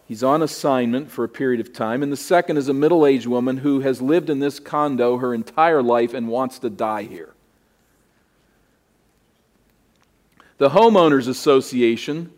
He's 0.08 0.24
on 0.24 0.42
assignment 0.42 1.12
for 1.12 1.26
a 1.26 1.30
period 1.30 1.60
of 1.60 1.74
time. 1.74 2.02
And 2.02 2.12
the 2.12 2.18
second 2.18 2.56
is 2.56 2.70
a 2.70 2.74
middle 2.74 3.06
aged 3.06 3.28
woman 3.28 3.58
who 3.58 3.82
has 3.82 4.02
lived 4.02 4.30
in 4.30 4.40
this 4.40 4.60
condo 4.60 5.18
her 5.18 5.34
entire 5.34 5.84
life 5.84 6.14
and 6.14 6.30
wants 6.30 6.60
to 6.60 6.70
die 6.70 7.04
here. 7.04 7.34
The 10.60 10.70
Homeowners 10.70 11.28
Association 11.28 12.32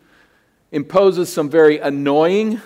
imposes 0.72 1.32
some 1.32 1.48
very 1.48 1.78
annoying, 1.78 2.60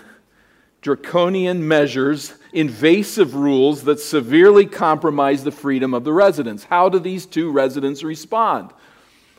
draconian 0.80 1.68
measures, 1.68 2.34
invasive 2.54 3.34
rules 3.34 3.84
that 3.84 4.00
severely 4.00 4.64
compromise 4.64 5.44
the 5.44 5.52
freedom 5.52 5.92
of 5.92 6.04
the 6.04 6.12
residents. 6.12 6.64
How 6.64 6.88
do 6.88 6.98
these 6.98 7.26
two 7.26 7.52
residents 7.52 8.02
respond? 8.02 8.72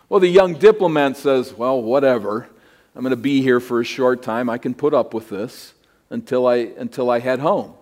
Well, 0.09 0.19
the 0.19 0.27
young 0.27 0.53
diplomat 0.53 1.17
says, 1.17 1.53
Well, 1.53 1.81
whatever. 1.81 2.49
I'm 2.95 3.01
going 3.01 3.11
to 3.11 3.17
be 3.17 3.41
here 3.41 3.59
for 3.59 3.81
a 3.81 3.85
short 3.85 4.23
time. 4.23 4.49
I 4.49 4.57
can 4.57 4.73
put 4.73 4.93
up 4.93 5.13
with 5.13 5.29
this 5.29 5.73
until 6.09 6.47
I, 6.47 6.55
until 6.55 7.09
I 7.09 7.19
head 7.19 7.39
home. 7.39 7.73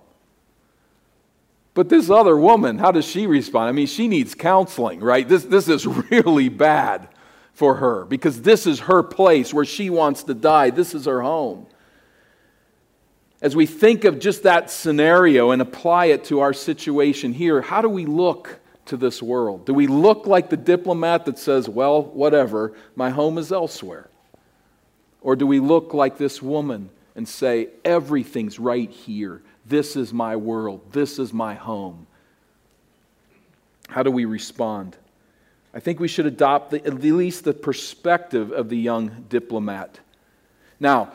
But 1.75 1.89
this 1.89 2.10
other 2.10 2.38
woman, 2.38 2.77
how 2.77 2.91
does 2.91 3.05
she 3.05 3.27
respond? 3.27 3.70
I 3.70 3.72
mean, 3.72 3.88
she 3.88 4.08
needs 4.08 4.36
counseling, 4.36 5.00
right? 5.00 5.27
This, 5.27 5.43
this 5.43 5.67
is 5.67 5.86
really 6.12 6.50
bad 6.50 7.10
for 7.53 7.75
her 7.75 8.05
because 8.05 8.41
this 8.41 8.65
is 8.65 8.82
her 8.82 9.03
place 9.03 9.53
where 9.53 9.65
she 9.65 9.89
wants 9.89 10.24
to 10.24 10.34
die. 10.34 10.72
This 10.72 10.96
is 10.96 11.05
her 11.05 11.22
home. 11.22 11.67
As 13.41 13.55
we 13.55 13.65
think 13.65 14.05
of 14.05 14.20
just 14.20 14.43
that 14.43 14.72
scenario 14.72 15.51
and 15.51 15.62
apply 15.62 16.05
it 16.05 16.24
to 16.25 16.39
our 16.39 16.53
situation 16.53 17.34
here, 17.34 17.62
how 17.62 17.82
do 17.82 17.89
we 17.89 18.05
look 18.05 18.60
to 18.86 18.98
this 18.98 19.22
world? 19.22 19.65
Do 19.65 19.74
we 19.74 19.86
look 19.88 20.27
like 20.27 20.50
the 20.50 20.58
diplomat 20.58 21.25
that 21.25 21.38
says, 21.38 21.67
well, 21.67 22.03
whatever, 22.03 22.74
my 22.96 23.10
home 23.10 23.38
is 23.38 23.51
elsewhere? 23.51 24.10
Or 25.24 25.36
do 25.36 25.48
we 25.48 25.60
look 25.60 25.94
like 25.94 26.18
this 26.18 26.42
woman 26.42 26.89
and 27.15 27.27
say, 27.27 27.70
everything's 27.84 28.60
right 28.60 28.89
here? 28.89 29.42
This 29.65 29.96
is 29.96 30.13
my 30.13 30.36
world. 30.36 30.92
This 30.92 31.18
is 31.18 31.34
my 31.34 31.56
home. 31.56 32.06
How 33.88 34.03
do 34.03 34.12
we 34.12 34.25
respond? 34.25 34.98
I 35.74 35.80
think 35.80 36.00
we 36.00 36.08
should 36.08 36.25
adopt 36.25 36.72
the, 36.72 36.86
at 36.86 37.01
least 37.01 37.46
the 37.46 37.53
perspective 37.53 38.51
of 38.51 38.70
the 38.70 38.77
young 38.77 39.25
diplomat. 39.30 40.00
Now, 40.80 41.13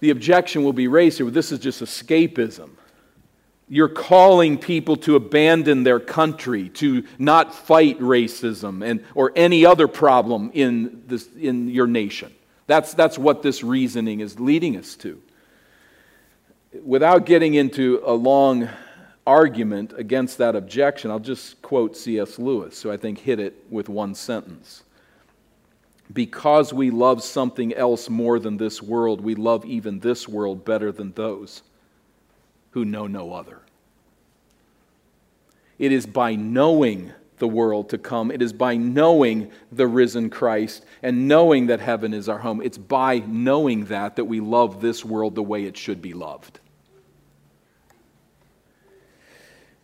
the 0.00 0.10
objection 0.10 0.64
will 0.64 0.72
be 0.72 0.88
raised 0.88 1.18
here 1.18 1.30
this 1.30 1.52
is 1.52 1.58
just 1.58 1.82
escapism. 1.82 2.70
You're 3.68 3.88
calling 3.88 4.58
people 4.58 4.96
to 4.98 5.16
abandon 5.16 5.82
their 5.82 5.98
country, 5.98 6.68
to 6.70 7.04
not 7.18 7.54
fight 7.54 7.98
racism 7.98 8.84
and, 8.84 9.04
or 9.14 9.32
any 9.34 9.66
other 9.66 9.88
problem 9.88 10.50
in, 10.54 11.02
this, 11.06 11.28
in 11.36 11.68
your 11.68 11.86
nation. 11.86 12.32
That's, 12.66 12.94
that's 12.94 13.18
what 13.18 13.42
this 13.42 13.62
reasoning 13.62 14.20
is 14.20 14.40
leading 14.40 14.76
us 14.76 14.96
to. 14.96 15.22
Without 16.84 17.26
getting 17.26 17.54
into 17.54 18.02
a 18.04 18.12
long 18.12 18.68
argument 19.26 19.92
against 19.96 20.38
that 20.38 20.54
objection, 20.54 21.10
I'll 21.10 21.18
just 21.18 21.60
quote 21.62 21.96
C.S. 21.96 22.38
Lewis, 22.38 22.82
who 22.82 22.90
I 22.90 22.96
think 22.96 23.18
hit 23.18 23.40
it 23.40 23.64
with 23.70 23.88
one 23.88 24.14
sentence. 24.14 24.82
Because 26.12 26.72
we 26.72 26.90
love 26.90 27.22
something 27.22 27.74
else 27.74 28.08
more 28.08 28.38
than 28.38 28.56
this 28.56 28.80
world, 28.80 29.20
we 29.20 29.34
love 29.34 29.64
even 29.64 29.98
this 29.98 30.28
world 30.28 30.64
better 30.64 30.92
than 30.92 31.12
those 31.12 31.62
who 32.70 32.84
know 32.84 33.06
no 33.06 33.32
other. 33.32 33.60
It 35.78 35.92
is 35.92 36.06
by 36.06 36.36
knowing 36.36 37.12
the 37.38 37.48
world 37.48 37.90
to 37.90 37.98
come, 37.98 38.30
it 38.30 38.42
is 38.42 38.52
by 38.52 38.76
knowing 38.76 39.50
the 39.70 39.86
risen 39.86 40.30
Christ 40.30 40.84
and 41.02 41.28
knowing 41.28 41.66
that 41.66 41.80
heaven 41.80 42.14
is 42.14 42.28
our 42.28 42.38
home. 42.38 42.62
It's 42.62 42.78
by 42.78 43.18
knowing 43.26 43.86
that 43.86 44.16
that 44.16 44.24
we 44.24 44.40
love 44.40 44.80
this 44.80 45.04
world 45.04 45.34
the 45.34 45.42
way 45.42 45.64
it 45.64 45.76
should 45.76 46.00
be 46.00 46.14
loved. 46.14 46.60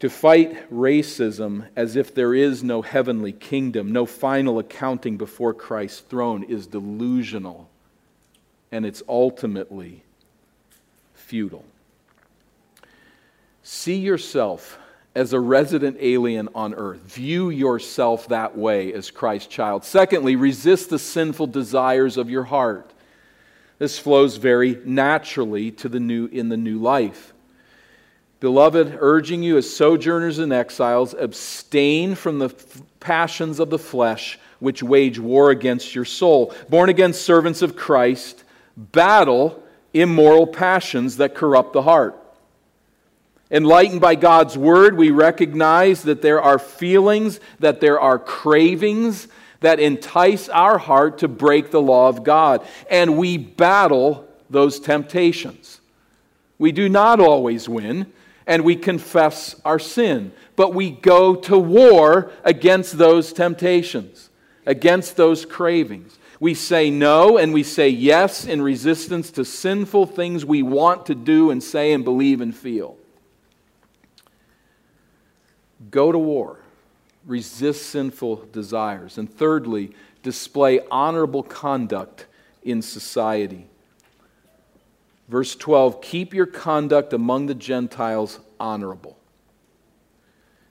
To 0.00 0.10
fight 0.10 0.68
racism 0.72 1.68
as 1.76 1.94
if 1.94 2.12
there 2.12 2.34
is 2.34 2.64
no 2.64 2.82
heavenly 2.82 3.30
kingdom, 3.30 3.92
no 3.92 4.04
final 4.04 4.58
accounting 4.58 5.16
before 5.16 5.54
Christ's 5.54 6.00
throne, 6.00 6.42
is 6.42 6.66
delusional 6.66 7.68
and 8.72 8.84
it's 8.84 9.02
ultimately 9.08 10.02
futile. 11.14 11.64
See 13.62 13.98
yourself 13.98 14.78
as 15.14 15.32
a 15.32 15.40
resident 15.40 15.96
alien 16.00 16.48
on 16.54 16.74
earth. 16.74 17.00
View 17.00 17.50
yourself 17.50 18.28
that 18.28 18.56
way 18.56 18.92
as 18.92 19.10
Christ's 19.10 19.48
child. 19.48 19.84
Secondly, 19.84 20.36
resist 20.36 20.90
the 20.90 20.98
sinful 20.98 21.48
desires 21.48 22.16
of 22.16 22.30
your 22.30 22.44
heart. 22.44 22.92
This 23.78 23.98
flows 23.98 24.36
very 24.36 24.78
naturally 24.84 25.70
to 25.72 25.88
the 25.88 26.00
new 26.00 26.26
in 26.26 26.48
the 26.48 26.56
new 26.56 26.78
life. 26.78 27.34
Beloved, 28.40 28.96
urging 28.98 29.42
you 29.42 29.56
as 29.56 29.72
sojourners 29.72 30.38
and 30.38 30.52
exiles, 30.52 31.14
abstain 31.14 32.14
from 32.14 32.38
the 32.38 32.48
passions 32.98 33.60
of 33.60 33.70
the 33.70 33.78
flesh 33.78 34.38
which 34.58 34.82
wage 34.82 35.18
war 35.18 35.50
against 35.50 35.94
your 35.94 36.04
soul. 36.04 36.54
Born 36.68 36.88
again 36.88 37.12
servants 37.12 37.62
of 37.62 37.76
Christ, 37.76 38.44
battle 38.76 39.62
immoral 39.92 40.46
passions 40.46 41.18
that 41.18 41.34
corrupt 41.34 41.72
the 41.72 41.82
heart. 41.82 42.21
Enlightened 43.52 44.00
by 44.00 44.14
God's 44.14 44.56
word, 44.56 44.96
we 44.96 45.10
recognize 45.10 46.02
that 46.04 46.22
there 46.22 46.40
are 46.40 46.58
feelings, 46.58 47.38
that 47.58 47.80
there 47.80 48.00
are 48.00 48.18
cravings 48.18 49.28
that 49.60 49.78
entice 49.78 50.48
our 50.48 50.78
heart 50.78 51.18
to 51.18 51.28
break 51.28 51.70
the 51.70 51.80
law 51.80 52.08
of 52.08 52.24
God. 52.24 52.66
And 52.90 53.18
we 53.18 53.36
battle 53.36 54.26
those 54.48 54.80
temptations. 54.80 55.80
We 56.58 56.72
do 56.72 56.88
not 56.88 57.20
always 57.20 57.68
win 57.68 58.10
and 58.46 58.64
we 58.64 58.74
confess 58.74 59.54
our 59.66 59.78
sin. 59.78 60.32
But 60.56 60.74
we 60.74 60.90
go 60.90 61.34
to 61.34 61.58
war 61.58 62.32
against 62.44 62.96
those 62.96 63.34
temptations, 63.34 64.30
against 64.64 65.16
those 65.16 65.44
cravings. 65.44 66.18
We 66.40 66.54
say 66.54 66.90
no 66.90 67.36
and 67.36 67.52
we 67.52 67.62
say 67.62 67.90
yes 67.90 68.46
in 68.46 68.62
resistance 68.62 69.30
to 69.32 69.44
sinful 69.44 70.06
things 70.06 70.44
we 70.44 70.62
want 70.62 71.04
to 71.06 71.14
do 71.14 71.50
and 71.50 71.62
say 71.62 71.92
and 71.92 72.02
believe 72.02 72.40
and 72.40 72.56
feel. 72.56 72.96
Go 75.92 76.10
to 76.10 76.18
war, 76.18 76.58
resist 77.24 77.86
sinful 77.86 78.48
desires. 78.52 79.16
And 79.18 79.32
thirdly, 79.32 79.92
display 80.24 80.80
honorable 80.90 81.44
conduct 81.44 82.26
in 82.64 82.82
society. 82.82 83.68
Verse 85.28 85.54
12 85.54 86.02
Keep 86.02 86.34
your 86.34 86.46
conduct 86.46 87.12
among 87.12 87.46
the 87.46 87.54
Gentiles 87.54 88.40
honorable. 88.58 89.16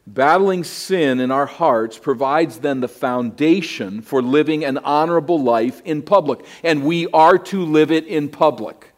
Battling 0.08 0.64
sin 0.64 1.20
in 1.20 1.32
our 1.32 1.46
hearts 1.46 1.98
provides 1.98 2.58
then 2.58 2.82
the 2.82 2.88
foundation 2.88 4.02
for 4.02 4.22
living 4.22 4.66
an 4.66 4.80
honorable 4.80 5.42
life 5.42 5.82
in 5.86 6.02
public. 6.02 6.44
And 6.64 6.84
we 6.84 7.08
are 7.08 7.38
to 7.38 7.64
live 7.64 7.92
it 7.92 8.08
in 8.08 8.28
public. 8.28 8.91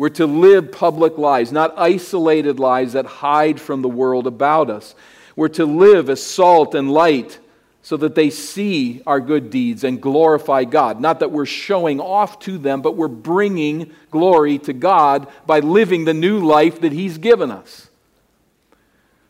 We're 0.00 0.08
to 0.08 0.26
live 0.26 0.72
public 0.72 1.18
lives, 1.18 1.52
not 1.52 1.74
isolated 1.76 2.58
lives 2.58 2.94
that 2.94 3.04
hide 3.04 3.60
from 3.60 3.82
the 3.82 3.88
world 3.90 4.26
about 4.26 4.70
us. 4.70 4.94
We're 5.36 5.48
to 5.48 5.66
live 5.66 6.08
as 6.08 6.22
salt 6.22 6.74
and 6.74 6.90
light 6.90 7.38
so 7.82 7.98
that 7.98 8.14
they 8.14 8.30
see 8.30 9.02
our 9.06 9.20
good 9.20 9.50
deeds 9.50 9.84
and 9.84 10.00
glorify 10.00 10.64
God. 10.64 11.02
Not 11.02 11.20
that 11.20 11.32
we're 11.32 11.44
showing 11.44 12.00
off 12.00 12.38
to 12.38 12.56
them, 12.56 12.80
but 12.80 12.96
we're 12.96 13.08
bringing 13.08 13.92
glory 14.10 14.56
to 14.60 14.72
God 14.72 15.28
by 15.44 15.60
living 15.60 16.06
the 16.06 16.14
new 16.14 16.38
life 16.38 16.80
that 16.80 16.92
He's 16.92 17.18
given 17.18 17.50
us. 17.50 17.90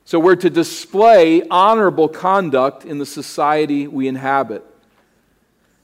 So 0.05 0.21
we're 0.21 0.37
to 0.37 0.51
display 0.51 1.43
honorable 1.51 2.09
conduct 2.09 2.85
in 2.85 2.99
the 2.99 3.07
society 3.07 3.89
we 3.89 4.07
inhabit. 4.07 4.65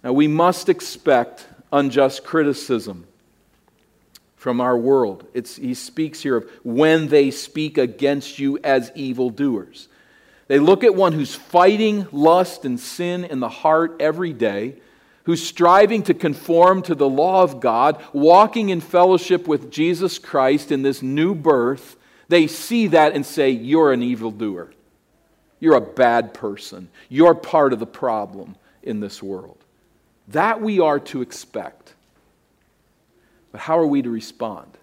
Now, 0.04 0.12
we 0.12 0.28
must 0.28 0.68
expect 0.68 1.48
unjust 1.72 2.22
criticism 2.22 3.08
from 4.46 4.60
our 4.60 4.78
world. 4.78 5.26
It's, 5.34 5.56
he 5.56 5.74
speaks 5.74 6.20
here 6.20 6.36
of 6.36 6.48
when 6.62 7.08
they 7.08 7.32
speak 7.32 7.78
against 7.78 8.38
you 8.38 8.60
as 8.62 8.92
evildoers. 8.94 9.88
They 10.46 10.60
look 10.60 10.84
at 10.84 10.94
one 10.94 11.12
who's 11.12 11.34
fighting 11.34 12.06
lust 12.12 12.64
and 12.64 12.78
sin 12.78 13.24
in 13.24 13.40
the 13.40 13.48
heart 13.48 13.96
every 13.98 14.32
day, 14.32 14.76
who's 15.24 15.42
striving 15.42 16.04
to 16.04 16.14
conform 16.14 16.82
to 16.82 16.94
the 16.94 17.08
law 17.08 17.42
of 17.42 17.58
God, 17.58 18.00
walking 18.12 18.68
in 18.68 18.80
fellowship 18.80 19.48
with 19.48 19.72
Jesus 19.72 20.16
Christ 20.16 20.70
in 20.70 20.82
this 20.82 21.02
new 21.02 21.34
birth 21.34 21.96
they 22.28 22.46
see 22.46 22.88
that 22.88 23.14
and 23.14 23.24
say, 23.24 23.50
You're 23.50 23.92
an 23.92 24.02
evildoer. 24.02 24.72
You're 25.58 25.76
a 25.76 25.80
bad 25.80 26.34
person. 26.34 26.88
You're 27.08 27.34
part 27.34 27.72
of 27.72 27.80
the 27.80 27.86
problem 27.86 28.54
in 28.80 29.00
this 29.00 29.20
world. 29.20 29.58
That 30.28 30.60
we 30.60 30.80
are 30.80 31.00
to 31.00 31.22
expect. 31.22 31.85
But 33.52 33.60
how 33.62 33.78
are 33.78 33.86
we 33.86 34.02
to 34.02 34.10
respond? 34.10 34.78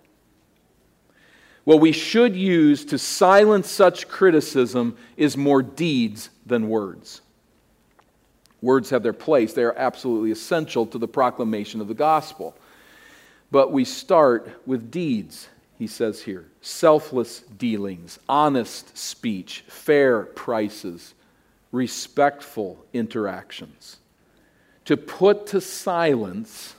What 1.63 1.79
we 1.79 1.91
should 1.91 2.35
use 2.35 2.83
to 2.85 2.97
silence 2.97 3.69
such 3.69 4.07
criticism 4.07 4.97
is 5.15 5.37
more 5.37 5.61
deeds 5.61 6.29
than 6.45 6.67
words. 6.67 7.21
Words 8.61 8.89
have 8.89 9.03
their 9.03 9.13
place, 9.13 9.53
they 9.53 9.63
are 9.63 9.77
absolutely 9.77 10.31
essential 10.31 10.85
to 10.87 10.97
the 10.97 11.07
proclamation 11.07 11.81
of 11.81 11.87
the 11.87 11.93
gospel. 11.93 12.55
But 13.51 13.71
we 13.71 13.85
start 13.85 14.61
with 14.65 14.89
deeds 14.91 15.47
he 15.83 15.87
says 15.87 16.21
here 16.21 16.45
selfless 16.61 17.41
dealings, 17.41 18.17
honest 18.29 18.97
speech, 18.97 19.65
fair 19.67 20.23
prices, 20.23 21.13
respectful 21.73 22.85
interactions. 22.93 23.97
To 24.85 24.95
put 24.95 25.47
to 25.47 25.59
silence 25.59 26.75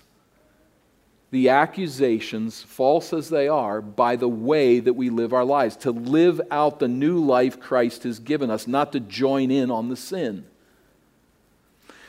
the 1.35 1.49
accusations, 1.49 2.63
false 2.63 3.13
as 3.13 3.29
they 3.29 3.49
are, 3.49 3.81
by 3.81 4.15
the 4.15 4.29
way 4.29 4.79
that 4.79 4.93
we 4.93 5.11
live 5.11 5.33
our 5.33 5.45
lives, 5.45 5.75
to 5.75 5.91
live 5.91 6.41
out 6.49 6.79
the 6.79 6.87
new 6.87 7.19
life 7.19 7.59
Christ 7.59 8.05
has 8.05 8.21
given 8.21 8.53
us, 8.53 8.69
not 8.69 8.93
to 8.93 9.01
join 9.01 9.51
in 9.51 9.69
on 9.69 9.89
the 9.89 9.97
sin. 9.97 10.45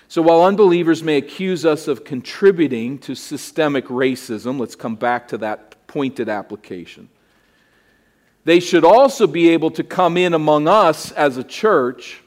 So 0.07 0.21
while 0.21 0.43
unbelievers 0.43 1.01
may 1.01 1.17
accuse 1.17 1.65
us 1.65 1.87
of 1.87 2.03
contributing 2.03 2.99
to 2.99 3.15
systemic 3.15 3.85
racism, 3.85 4.59
let's 4.59 4.75
come 4.75 4.95
back 4.95 5.29
to 5.29 5.39
that 5.39 5.87
pointed 5.87 6.29
application. 6.29 7.09
They 8.43 8.59
should 8.59 8.85
also 8.85 9.25
be 9.25 9.49
able 9.49 9.71
to 9.71 9.83
come 9.83 10.17
in 10.17 10.35
among 10.35 10.67
us 10.67 11.11
as 11.13 11.37
a 11.37 11.43
church 11.43 12.21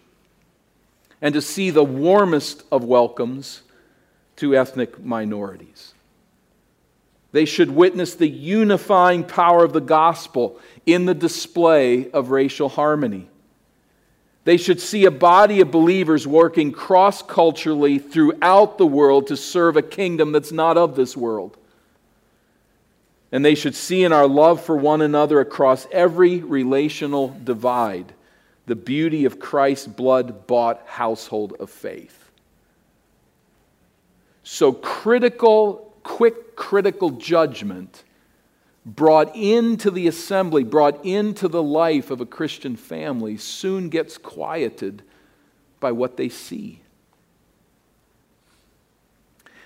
and 1.23 1.33
to 1.33 1.41
see 1.41 1.71
the 1.71 1.85
warmest 1.85 2.65
of 2.73 2.83
welcomes 2.83 3.63
to 4.35 4.57
ethnic 4.57 5.01
minorities. 5.01 5.95
They 7.39 7.45
should 7.45 7.71
witness 7.71 8.17
the 8.17 8.29
unifying 8.29 9.23
power 9.23 9.63
of 9.63 9.73
the 9.73 9.81
gospel 9.81 10.59
in 10.87 11.05
the 11.05 11.15
display 11.15 12.11
of 12.11 12.33
racial 12.33 12.69
harmony. 12.69 13.29
They 14.43 14.57
should 14.57 14.81
see 14.81 15.05
a 15.05 15.13
body 15.13 15.61
of 15.61 15.71
believers 15.71 16.27
working 16.27 16.73
cross 16.73 17.23
culturally 17.23 18.01
throughout 18.01 18.77
the 18.77 18.89
world 18.89 19.29
to 19.29 19.37
serve 19.37 19.77
a 19.77 19.83
kingdom 19.83 20.33
that's 20.33 20.51
not 20.51 20.77
of 20.77 20.97
this 20.97 21.17
world. 21.17 21.57
And 23.31 23.45
they 23.45 23.55
should 23.55 23.77
see 23.77 24.03
in 24.03 24.13
our 24.13 24.27
love 24.27 24.61
for 24.61 24.77
one 24.77 25.01
another 25.01 25.39
across 25.39 25.87
every 25.93 26.41
relational 26.41 27.29
divide 27.45 28.15
the 28.67 28.75
beauty 28.75 29.27
of 29.27 29.39
Christ's 29.39 29.87
blood 29.87 30.49
bought 30.49 30.83
household 30.89 31.53
of 31.61 31.71
faith. 31.71 32.33
So, 34.43 34.73
critical, 34.73 35.88
quick 36.09 36.57
critical 36.57 37.11
judgment 37.11 38.03
brought 38.87 39.37
into 39.37 39.91
the 39.91 40.09
assembly, 40.09 40.65
brought 40.65 41.05
into 41.05 41.47
the 41.47 41.63
life 41.63 42.11
of 42.11 42.23
a 42.23 42.27
Christian 42.27 42.77
family, 42.77 43.37
soon 43.37 43.91
gets 43.91 44.17
quieted 44.17 45.03
by 45.81 45.93
what 45.93 46.17
they 46.17 46.31
see. 46.31 46.81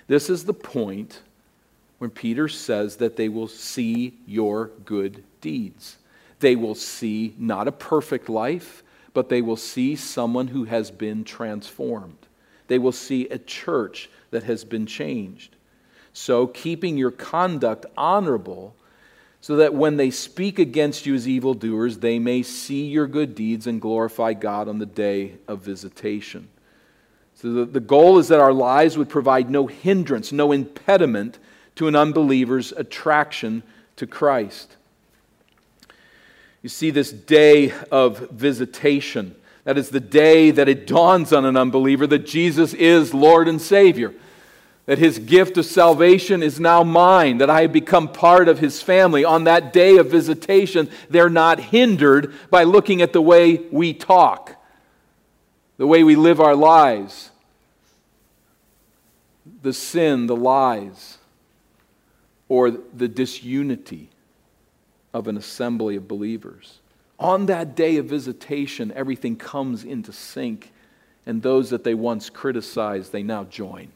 This 0.09 0.29
is 0.29 0.45
the 0.45 0.53
point 0.53 1.23
when 1.99 2.11
Peter 2.11 2.49
says 2.49 2.97
that 2.97 3.17
they 3.17 3.29
will 3.29 3.49
see 3.49 4.19
your 4.27 4.73
good 4.85 5.23
deeds. 5.41 5.99
They 6.41 6.57
will 6.57 6.75
see 6.75 7.35
not 7.39 7.69
a 7.69 7.73
perfect 7.73 8.29
life, 8.29 8.83
but 9.15 9.29
they 9.29 9.41
will 9.41 9.57
see 9.57 9.95
someone 9.95 10.49
who 10.49 10.65
has 10.65 10.91
been 10.91 11.23
transformed. 11.23 12.27
They 12.67 12.81
will 12.81 12.93
see 12.93 13.29
a 13.29 13.39
church 13.39 14.11
that 14.33 14.43
has 14.43 14.65
been 14.65 14.87
changed. 14.87 15.52
So, 16.13 16.47
keeping 16.47 16.99
your 16.99 17.11
conduct 17.11 17.87
honorable, 17.97 18.75
so 19.41 19.57
that 19.57 19.75
when 19.75 19.97
they 19.97 20.11
speak 20.11 20.59
against 20.59 21.07
you 21.07 21.15
as 21.15 21.27
evildoers, 21.27 21.99
they 21.99 22.19
may 22.19 22.43
see 22.43 22.87
your 22.87 23.07
good 23.07 23.35
deeds 23.35 23.67
and 23.67 23.81
glorify 23.81 24.35
God 24.35 24.69
on 24.69 24.79
the 24.79 24.87
day 24.87 25.35
of 25.49 25.61
visitation. 25.61 26.49
So, 27.35 27.53
the, 27.53 27.65
the 27.65 27.81
goal 27.81 28.19
is 28.19 28.29
that 28.29 28.41
our 28.41 28.53
lives 28.53 28.99
would 28.99 29.09
provide 29.09 29.51
no 29.51 29.67
hindrance, 29.67 30.33
no 30.33 30.53
impediment 30.53 31.39
to 31.77 31.89
an 31.89 31.97
unbeliever's 31.97 32.73
attraction 32.73 33.63
to 33.97 34.07
Christ. 34.07 34.77
You 36.63 36.69
see, 36.69 36.91
this 36.91 37.11
day 37.11 37.73
of 37.91 38.31
visitation, 38.31 39.35
that 39.65 39.77
is 39.77 39.89
the 39.89 40.01
day 40.01 40.51
that 40.53 40.69
it 40.69 40.87
dawns 40.87 41.33
on 41.33 41.45
an 41.45 41.57
unbeliever 41.57 42.07
that 42.07 42.27
Jesus 42.27 42.75
is 42.75 43.13
Lord 43.13 43.49
and 43.49 43.61
Savior, 43.61 44.15
that 44.87 44.99
his 44.99 45.19
gift 45.19 45.57
of 45.59 45.65
salvation 45.65 46.43
is 46.43 46.59
now 46.59 46.83
mine, 46.83 47.39
that 47.39 47.49
I 47.49 47.63
have 47.63 47.73
become 47.73 48.09
part 48.09 48.49
of 48.49 48.59
his 48.59 48.83
family. 48.83 49.25
On 49.25 49.45
that 49.45 49.73
day 49.73 49.97
of 49.97 50.11
visitation, 50.11 50.91
they're 51.09 51.31
not 51.31 51.61
hindered 51.61 52.35
by 52.51 52.65
looking 52.65 53.01
at 53.01 53.13
the 53.13 53.23
way 53.23 53.59
we 53.71 53.93
talk, 53.93 54.57
the 55.77 55.87
way 55.87 56.03
we 56.03 56.17
live 56.17 56.41
our 56.41 56.57
lives, 56.57 57.31
the 59.63 59.73
sin, 59.73 60.27
the 60.27 60.37
lies 60.37 61.19
or 62.49 62.71
the 62.71 63.09
disunity 63.09 64.11
of 65.15 65.29
an 65.29 65.37
assembly 65.37 65.97
of 65.97 66.09
believers. 66.09 66.81
On 67.19 67.47
that 67.47 67.77
day 67.77 67.97
of 67.97 68.07
visitation, 68.07 68.93
everything 68.97 69.37
comes 69.37 69.85
into 69.85 70.13
sync, 70.13 70.73
and 71.25 71.41
those 71.41 71.71
that 71.71 71.85
they 71.85 71.95
once 71.95 72.29
criticized, 72.29 73.13
they 73.13 73.23
now 73.23 73.45
join. 73.45 73.93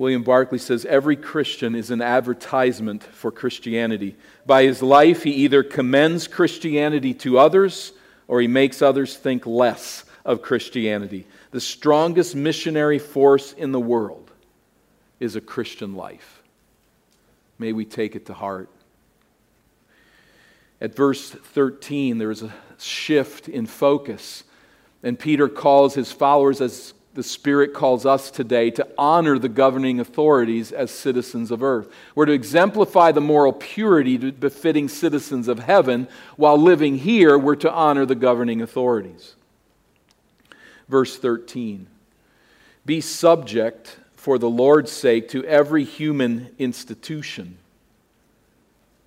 William 0.00 0.22
Barclay 0.22 0.56
says 0.56 0.86
every 0.86 1.14
Christian 1.14 1.74
is 1.74 1.90
an 1.90 2.00
advertisement 2.00 3.02
for 3.02 3.30
Christianity. 3.30 4.16
By 4.46 4.62
his 4.62 4.82
life, 4.82 5.24
he 5.24 5.32
either 5.32 5.62
commends 5.62 6.26
Christianity 6.26 7.12
to 7.12 7.38
others 7.38 7.92
or 8.26 8.40
he 8.40 8.48
makes 8.48 8.80
others 8.80 9.14
think 9.14 9.44
less 9.44 10.04
of 10.24 10.40
Christianity. 10.40 11.26
The 11.50 11.60
strongest 11.60 12.34
missionary 12.34 12.98
force 12.98 13.52
in 13.52 13.72
the 13.72 13.78
world 13.80 14.30
is 15.18 15.36
a 15.36 15.40
Christian 15.42 15.94
life. 15.94 16.42
May 17.58 17.74
we 17.74 17.84
take 17.84 18.16
it 18.16 18.24
to 18.24 18.32
heart. 18.32 18.70
At 20.80 20.96
verse 20.96 21.28
13, 21.30 22.16
there 22.16 22.30
is 22.30 22.42
a 22.42 22.54
shift 22.78 23.50
in 23.50 23.66
focus, 23.66 24.44
and 25.02 25.18
Peter 25.18 25.46
calls 25.46 25.92
his 25.92 26.10
followers 26.10 26.62
as 26.62 26.94
the 27.20 27.24
Spirit 27.24 27.74
calls 27.74 28.06
us 28.06 28.30
today 28.30 28.70
to 28.70 28.88
honor 28.96 29.38
the 29.38 29.50
governing 29.50 30.00
authorities 30.00 30.72
as 30.72 30.90
citizens 30.90 31.50
of 31.50 31.62
earth. 31.62 31.92
We're 32.14 32.24
to 32.24 32.32
exemplify 32.32 33.12
the 33.12 33.20
moral 33.20 33.52
purity 33.52 34.16
befitting 34.16 34.88
citizens 34.88 35.46
of 35.46 35.58
heaven. 35.58 36.08
While 36.36 36.56
living 36.56 36.96
here, 36.96 37.36
we're 37.36 37.56
to 37.56 37.70
honor 37.70 38.06
the 38.06 38.14
governing 38.14 38.62
authorities. 38.62 39.34
Verse 40.88 41.18
13 41.18 41.88
Be 42.86 43.02
subject 43.02 43.98
for 44.14 44.38
the 44.38 44.48
Lord's 44.48 44.90
sake 44.90 45.28
to 45.28 45.44
every 45.44 45.84
human 45.84 46.54
institution 46.58 47.58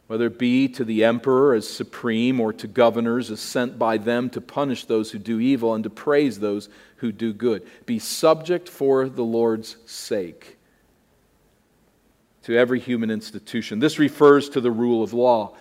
whether 0.07 0.27
it 0.27 0.37
be 0.37 0.67
to 0.67 0.83
the 0.83 1.03
emperor 1.03 1.53
as 1.53 1.67
supreme 1.67 2.39
or 2.39 2.51
to 2.51 2.67
governors 2.67 3.31
as 3.31 3.39
sent 3.39 3.79
by 3.79 3.97
them 3.97 4.29
to 4.29 4.41
punish 4.41 4.85
those 4.85 5.11
who 5.11 5.19
do 5.19 5.39
evil 5.39 5.73
and 5.73 5.83
to 5.83 5.89
praise 5.89 6.39
those 6.39 6.69
who 6.97 7.11
do 7.11 7.33
good. 7.33 7.65
Be 7.85 7.99
subject 7.99 8.67
for 8.67 9.07
the 9.07 9.23
Lord's 9.23 9.77
sake 9.85 10.57
to 12.43 12.57
every 12.57 12.79
human 12.79 13.09
institution. 13.09 13.79
This 13.79 13.99
refers 13.99 14.49
to 14.49 14.61
the 14.61 14.71
rule 14.71 15.03
of 15.03 15.13
law. 15.13 15.55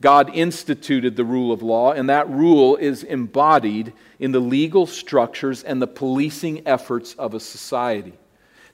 God 0.00 0.30
instituted 0.34 1.16
the 1.16 1.24
rule 1.24 1.52
of 1.52 1.60
law, 1.60 1.92
and 1.92 2.08
that 2.08 2.30
rule 2.30 2.76
is 2.76 3.02
embodied 3.02 3.92
in 4.18 4.32
the 4.32 4.40
legal 4.40 4.86
structures 4.86 5.62
and 5.62 5.82
the 5.82 5.86
policing 5.86 6.66
efforts 6.66 7.14
of 7.14 7.34
a 7.34 7.40
society. 7.40 8.14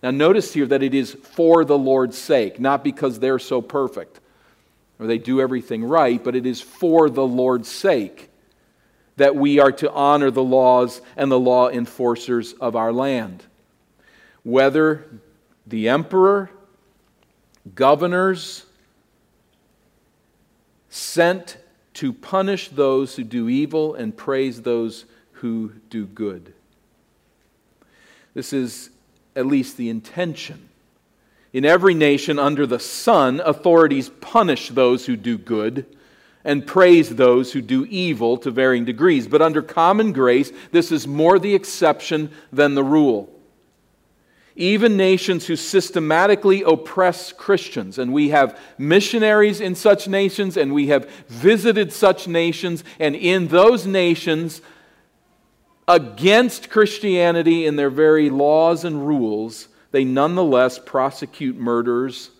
Now, 0.03 0.11
notice 0.13 0.53
here 0.53 0.67
that 0.67 0.83
it 0.83 0.95
is 0.95 1.15
for 1.15 1.65
the 1.65 1.79
Lord's 1.79 2.19
sake, 2.19 2.61
not 2.61 2.85
because 2.85 3.19
they're 3.19 3.41
so 3.41 3.61
perfect 3.61 4.21
or 4.99 5.07
they 5.07 5.19
do 5.19 5.41
everything 5.41 5.85
right, 5.85 6.23
but 6.23 6.37
it 6.37 6.47
is 6.47 6.61
for 6.61 7.11
the 7.11 7.27
Lord's 7.27 7.69
sake 7.69 8.31
that 9.17 9.35
we 9.35 9.59
are 9.59 9.73
to 9.73 9.91
honor 9.93 10.31
the 10.31 10.43
laws 10.43 11.01
and 11.17 11.31
the 11.31 11.39
law 11.39 11.69
enforcers 11.69 12.53
of 12.55 12.77
our 12.77 12.93
land. 12.93 13.45
Whether 14.43 15.07
the 15.67 15.89
emperor, 15.89 16.51
governors, 17.75 18.65
sent 20.89 21.57
to 21.95 22.13
punish 22.13 22.69
those 22.69 23.17
who 23.17 23.25
do 23.25 23.49
evil 23.49 23.95
and 23.95 24.17
praise 24.17 24.63
those 24.63 25.07
who 25.33 25.73
do 25.91 26.07
good. 26.07 26.53
This 28.35 28.53
is 28.53 28.91
at 29.35 29.47
least 29.47 29.77
the 29.77 29.89
intention 29.89 30.69
in 31.57 31.65
every 31.65 31.95
nation 31.95 32.39
under 32.39 32.67
the 32.67 32.79
sun, 32.79 33.41
authorities 33.43 34.11
punish 34.21 34.69
those 34.69 35.07
who 35.07 35.17
do 35.17 35.39
good 35.39 35.87
and 36.45 36.67
praise 36.67 37.17
those 37.17 37.51
who 37.51 37.63
do 37.63 37.87
evil 37.87 38.37
to 38.37 38.51
varying 38.51 38.85
degrees. 38.85 39.27
But 39.27 39.41
under 39.41 39.63
common 39.63 40.13
grace, 40.13 40.53
this 40.71 40.93
is 40.93 41.07
more 41.07 41.39
the 41.39 41.55
exception 41.55 42.31
than 42.53 42.75
the 42.75 42.85
rule. 42.85 43.33
Even 44.55 44.99
nations 44.99 45.47
who 45.47 45.57
systematically 45.57 46.63
oppress 46.63 47.33
Christians, 47.33 47.99
and 47.99 48.13
we 48.13 48.29
have 48.29 48.61
missionaries 48.77 49.63
in 49.63 49.75
such 49.75 50.07
nations, 50.07 50.59
and 50.59 50.75
we 50.75 50.89
have 50.89 51.09
visited 51.29 51.91
such 51.91 52.29
nations, 52.29 52.85
and 53.01 53.17
in 53.17 53.49
those 53.49 53.87
nations, 53.87 54.61
against 55.89 56.69
Christianity 56.69 57.65
in 57.65 57.77
their 57.77 57.89
very 57.89 58.29
laws 58.29 58.85
and 58.85 59.07
rules, 59.07 59.69
they 59.91 60.05
nonetheless 60.05 60.79
prosecute 60.79 61.57
murderers 61.57 62.31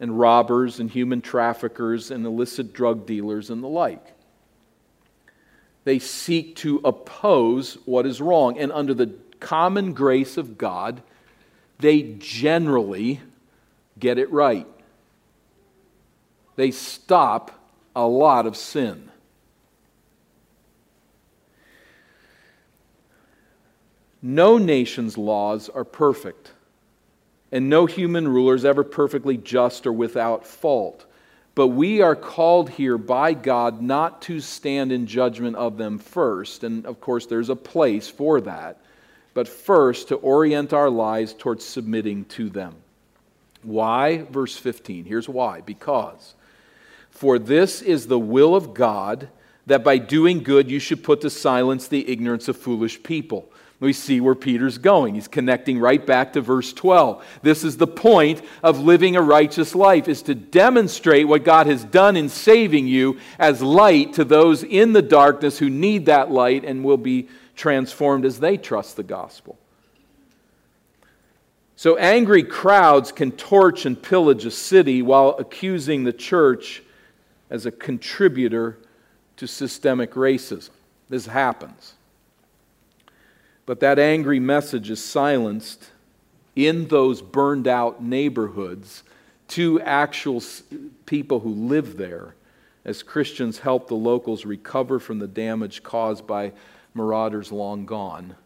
and 0.00 0.18
robbers 0.18 0.80
and 0.80 0.90
human 0.90 1.20
traffickers 1.20 2.10
and 2.10 2.24
illicit 2.26 2.72
drug 2.72 3.06
dealers 3.06 3.50
and 3.50 3.62
the 3.62 3.68
like. 3.68 4.04
They 5.84 5.98
seek 5.98 6.56
to 6.56 6.80
oppose 6.84 7.78
what 7.84 8.06
is 8.06 8.20
wrong. 8.20 8.58
And 8.58 8.72
under 8.72 8.92
the 8.92 9.14
common 9.38 9.92
grace 9.92 10.36
of 10.36 10.58
God, 10.58 11.00
they 11.78 12.16
generally 12.18 13.20
get 13.98 14.18
it 14.18 14.30
right. 14.32 14.66
They 16.56 16.70
stop 16.70 17.52
a 17.94 18.06
lot 18.06 18.46
of 18.46 18.56
sin. 18.56 19.05
No 24.22 24.58
nation's 24.58 25.18
laws 25.18 25.68
are 25.68 25.84
perfect, 25.84 26.52
and 27.52 27.68
no 27.68 27.86
human 27.86 28.26
ruler 28.26 28.54
is 28.54 28.64
ever 28.64 28.82
perfectly 28.82 29.36
just 29.36 29.86
or 29.86 29.92
without 29.92 30.46
fault. 30.46 31.06
But 31.54 31.68
we 31.68 32.02
are 32.02 32.16
called 32.16 32.68
here 32.70 32.98
by 32.98 33.32
God 33.32 33.80
not 33.80 34.22
to 34.22 34.40
stand 34.40 34.92
in 34.92 35.06
judgment 35.06 35.56
of 35.56 35.78
them 35.78 35.98
first, 35.98 36.64
and 36.64 36.84
of 36.86 37.00
course, 37.00 37.26
there's 37.26 37.48
a 37.48 37.56
place 37.56 38.08
for 38.08 38.40
that, 38.42 38.80
but 39.32 39.48
first 39.48 40.08
to 40.08 40.16
orient 40.16 40.72
our 40.72 40.90
lives 40.90 41.32
towards 41.32 41.64
submitting 41.64 42.24
to 42.26 42.48
them. 42.48 42.74
Why? 43.62 44.22
Verse 44.30 44.56
15. 44.56 45.04
Here's 45.04 45.28
why. 45.28 45.60
Because, 45.60 46.34
for 47.10 47.38
this 47.38 47.82
is 47.82 48.06
the 48.06 48.18
will 48.18 48.54
of 48.54 48.74
God 48.74 49.28
that 49.66 49.82
by 49.82 49.98
doing 49.98 50.42
good 50.42 50.70
you 50.70 50.78
should 50.78 51.02
put 51.02 51.22
to 51.22 51.30
silence 51.30 51.88
the 51.88 52.08
ignorance 52.08 52.48
of 52.48 52.56
foolish 52.56 53.02
people 53.02 53.50
we 53.78 53.92
see 53.92 54.20
where 54.20 54.34
Peter's 54.34 54.78
going. 54.78 55.14
He's 55.14 55.28
connecting 55.28 55.78
right 55.78 56.04
back 56.04 56.32
to 56.32 56.40
verse 56.40 56.72
12. 56.72 57.24
This 57.42 57.62
is 57.62 57.76
the 57.76 57.86
point 57.86 58.42
of 58.62 58.80
living 58.80 59.16
a 59.16 59.22
righteous 59.22 59.74
life 59.74 60.08
is 60.08 60.22
to 60.22 60.34
demonstrate 60.34 61.28
what 61.28 61.44
God 61.44 61.66
has 61.66 61.84
done 61.84 62.16
in 62.16 62.30
saving 62.30 62.86
you 62.86 63.18
as 63.38 63.60
light 63.60 64.14
to 64.14 64.24
those 64.24 64.62
in 64.62 64.94
the 64.94 65.02
darkness 65.02 65.58
who 65.58 65.68
need 65.68 66.06
that 66.06 66.30
light 66.30 66.64
and 66.64 66.84
will 66.84 66.96
be 66.96 67.28
transformed 67.54 68.24
as 68.24 68.40
they 68.40 68.56
trust 68.56 68.96
the 68.96 69.02
gospel. 69.02 69.58
So 71.76 71.98
angry 71.98 72.42
crowds 72.42 73.12
can 73.12 73.32
torch 73.32 73.84
and 73.84 74.02
pillage 74.02 74.46
a 74.46 74.50
city 74.50 75.02
while 75.02 75.36
accusing 75.38 76.04
the 76.04 76.12
church 76.14 76.82
as 77.50 77.66
a 77.66 77.70
contributor 77.70 78.78
to 79.36 79.46
systemic 79.46 80.12
racism. 80.12 80.70
This 81.10 81.26
happens. 81.26 81.95
But 83.66 83.80
that 83.80 83.98
angry 83.98 84.38
message 84.38 84.90
is 84.90 85.04
silenced 85.04 85.90
in 86.54 86.86
those 86.86 87.20
burned 87.20 87.66
out 87.66 88.02
neighborhoods 88.02 89.02
to 89.48 89.80
actual 89.82 90.42
people 91.04 91.40
who 91.40 91.50
live 91.50 91.96
there 91.96 92.34
as 92.84 93.02
Christians 93.02 93.58
help 93.58 93.88
the 93.88 93.94
locals 93.94 94.46
recover 94.46 95.00
from 95.00 95.18
the 95.18 95.26
damage 95.26 95.82
caused 95.82 96.26
by 96.26 96.52
marauders 96.94 97.50
long 97.50 97.84
gone. 97.84 98.36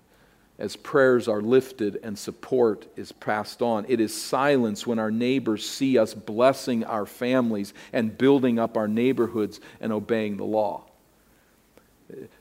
As 0.58 0.76
prayers 0.76 1.28
are 1.28 1.40
lifted 1.40 2.00
and 2.02 2.18
support 2.18 2.86
is 2.96 3.12
passed 3.12 3.62
on, 3.62 3.86
it 3.88 4.00
is 4.00 4.20
silence 4.20 4.86
when 4.86 4.98
our 4.98 5.10
neighbors 5.10 5.68
see 5.68 5.98
us 5.98 6.12
blessing 6.12 6.84
our 6.84 7.06
families 7.06 7.72
and 7.92 8.16
building 8.16 8.58
up 8.58 8.76
our 8.76 8.88
neighborhoods 8.88 9.60
and 9.80 9.92
obeying 9.92 10.36
the 10.36 10.44
law 10.44 10.89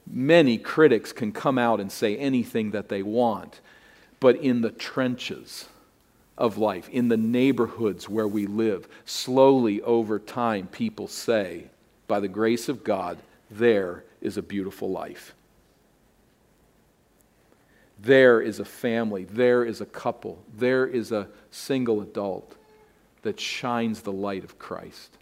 many 0.08 0.58
critics 0.58 1.12
can 1.12 1.32
come 1.32 1.58
out 1.58 1.79
and 1.79 1.91
say 1.91 2.17
anything 2.17 2.71
that 2.71 2.89
they 2.89 3.03
want, 3.03 3.62
but 4.19 4.36
in 4.38 4.62
the 4.62 4.71
trenches 4.71 5.67
of 6.38 6.58
life, 6.58 6.88
in 6.89 7.10
the 7.10 7.17
neighborhoods 7.17 8.08
where 8.08 8.27
we 8.27 8.45
live, 8.47 8.88
slowly 9.05 9.82
over 9.82 10.19
time, 10.19 10.67
people 10.67 11.08
say, 11.08 11.65
by 12.08 12.19
the 12.19 12.27
grace 12.27 12.69
of 12.69 12.84
God, 12.84 13.17
there 13.51 14.03
is 14.21 14.38
a 14.38 14.41
beautiful 14.41 14.89
life. 14.89 15.36
There 18.01 18.41
is 18.41 18.60
a 18.60 18.65
family, 18.65 19.25
there 19.25 19.65
is 19.65 19.82
a 19.82 19.86
couple, 19.86 20.41
there 20.55 20.88
is 20.88 21.12
a 21.12 21.27
single 21.51 22.01
adult 22.01 22.55
that 23.23 23.39
shines 23.39 24.01
the 24.01 24.12
light 24.13 24.45
of 24.45 24.58
Christ. 24.58 25.17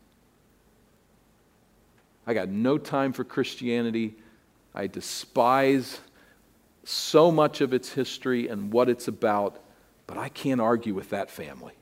I 2.27 2.33
got 2.33 2.49
no 2.49 2.77
time 2.77 3.13
for 3.13 3.23
Christianity. 3.23 4.15
I 4.73 4.87
despise 4.87 5.99
so 6.83 7.31
much 7.31 7.61
of 7.61 7.73
its 7.73 7.91
history 7.91 8.47
and 8.47 8.71
what 8.71 8.89
it's 8.89 9.07
about, 9.07 9.59
but 10.05 10.17
I 10.17 10.29
can't 10.29 10.61
argue 10.61 10.93
with 10.93 11.09
that 11.09 11.29
family. 11.29 11.73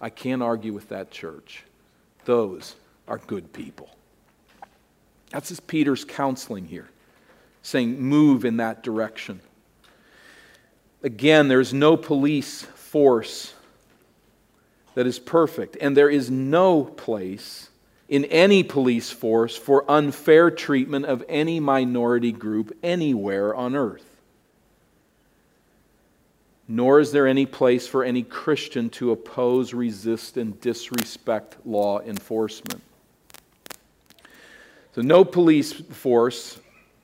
I 0.00 0.10
can't 0.10 0.42
argue 0.42 0.72
with 0.72 0.88
that 0.90 1.10
church. 1.10 1.64
Those 2.24 2.76
are 3.08 3.18
good 3.18 3.52
people. 3.52 3.90
That's 5.30 5.48
just 5.48 5.66
Peter's 5.66 6.04
counseling 6.04 6.66
here, 6.66 6.88
saying, 7.62 8.00
move 8.00 8.44
in 8.44 8.58
that 8.58 8.82
direction. 8.82 9.40
Again, 11.02 11.48
there's 11.48 11.74
no 11.74 11.96
police 11.96 12.62
force 12.62 13.52
that 14.94 15.06
is 15.06 15.18
perfect, 15.18 15.76
and 15.80 15.96
there 15.96 16.08
is 16.08 16.30
no 16.30 16.84
place 16.84 17.68
in 18.08 18.24
any 18.26 18.62
police 18.62 19.10
force 19.10 19.56
for 19.56 19.90
unfair 19.90 20.50
treatment 20.50 21.06
of 21.06 21.24
any 21.28 21.58
minority 21.60 22.32
group 22.32 22.76
anywhere 22.82 23.54
on 23.54 23.74
earth. 23.74 24.04
Nor 26.66 27.00
is 27.00 27.12
there 27.12 27.26
any 27.26 27.46
place 27.46 27.86
for 27.86 28.04
any 28.04 28.22
Christian 28.22 28.88
to 28.90 29.10
oppose, 29.10 29.74
resist, 29.74 30.36
and 30.36 30.58
disrespect 30.60 31.56
law 31.66 32.00
enforcement. 32.00 32.82
So, 34.94 35.02
no 35.02 35.24
police 35.24 35.72
force 35.72 36.58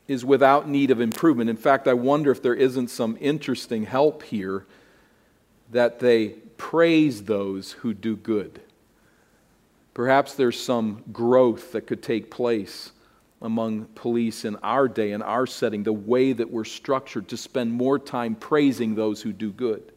is 0.06 0.24
without 0.24 0.68
need 0.68 0.90
of 0.90 1.00
improvement. 1.00 1.50
In 1.50 1.56
fact, 1.56 1.88
I 1.88 1.94
wonder 1.94 2.30
if 2.30 2.42
there 2.42 2.54
isn't 2.54 2.88
some 2.88 3.16
interesting 3.20 3.84
help 3.84 4.22
here 4.22 4.64
that 5.70 5.98
they 6.00 6.30
praise 6.56 7.24
those 7.24 7.72
who 7.72 7.94
do 7.94 8.16
good. 8.16 8.60
Perhaps 10.00 10.32
there's 10.36 10.58
some 10.58 11.04
growth 11.12 11.72
that 11.72 11.82
could 11.82 12.02
take 12.02 12.30
place 12.30 12.92
among 13.42 13.84
police 13.94 14.46
in 14.46 14.56
our 14.62 14.88
day, 14.88 15.12
in 15.12 15.20
our 15.20 15.46
setting, 15.46 15.82
the 15.82 15.92
way 15.92 16.32
that 16.32 16.50
we're 16.50 16.64
structured 16.64 17.28
to 17.28 17.36
spend 17.36 17.70
more 17.70 17.98
time 17.98 18.34
praising 18.34 18.94
those 18.94 19.20
who 19.20 19.30
do 19.30 19.52
good. 19.52 19.92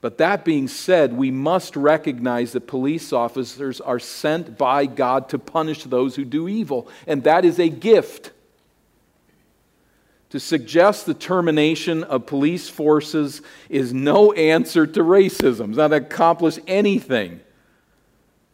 But 0.00 0.18
that 0.18 0.44
being 0.44 0.66
said, 0.66 1.12
we 1.12 1.30
must 1.30 1.76
recognize 1.76 2.54
that 2.54 2.66
police 2.66 3.12
officers 3.12 3.80
are 3.80 4.00
sent 4.00 4.58
by 4.58 4.86
God 4.86 5.28
to 5.28 5.38
punish 5.38 5.84
those 5.84 6.16
who 6.16 6.24
do 6.24 6.48
evil, 6.48 6.88
and 7.06 7.22
that 7.22 7.44
is 7.44 7.60
a 7.60 7.68
gift. 7.68 8.32
To 10.30 10.40
suggest 10.40 11.06
the 11.06 11.14
termination 11.14 12.02
of 12.02 12.26
police 12.26 12.68
forces 12.68 13.42
is 13.68 13.94
no 13.94 14.32
answer 14.32 14.88
to 14.88 15.00
racism, 15.02 15.68
it's 15.68 15.76
not 15.76 15.92
accomplish 15.92 16.58
anything. 16.66 17.42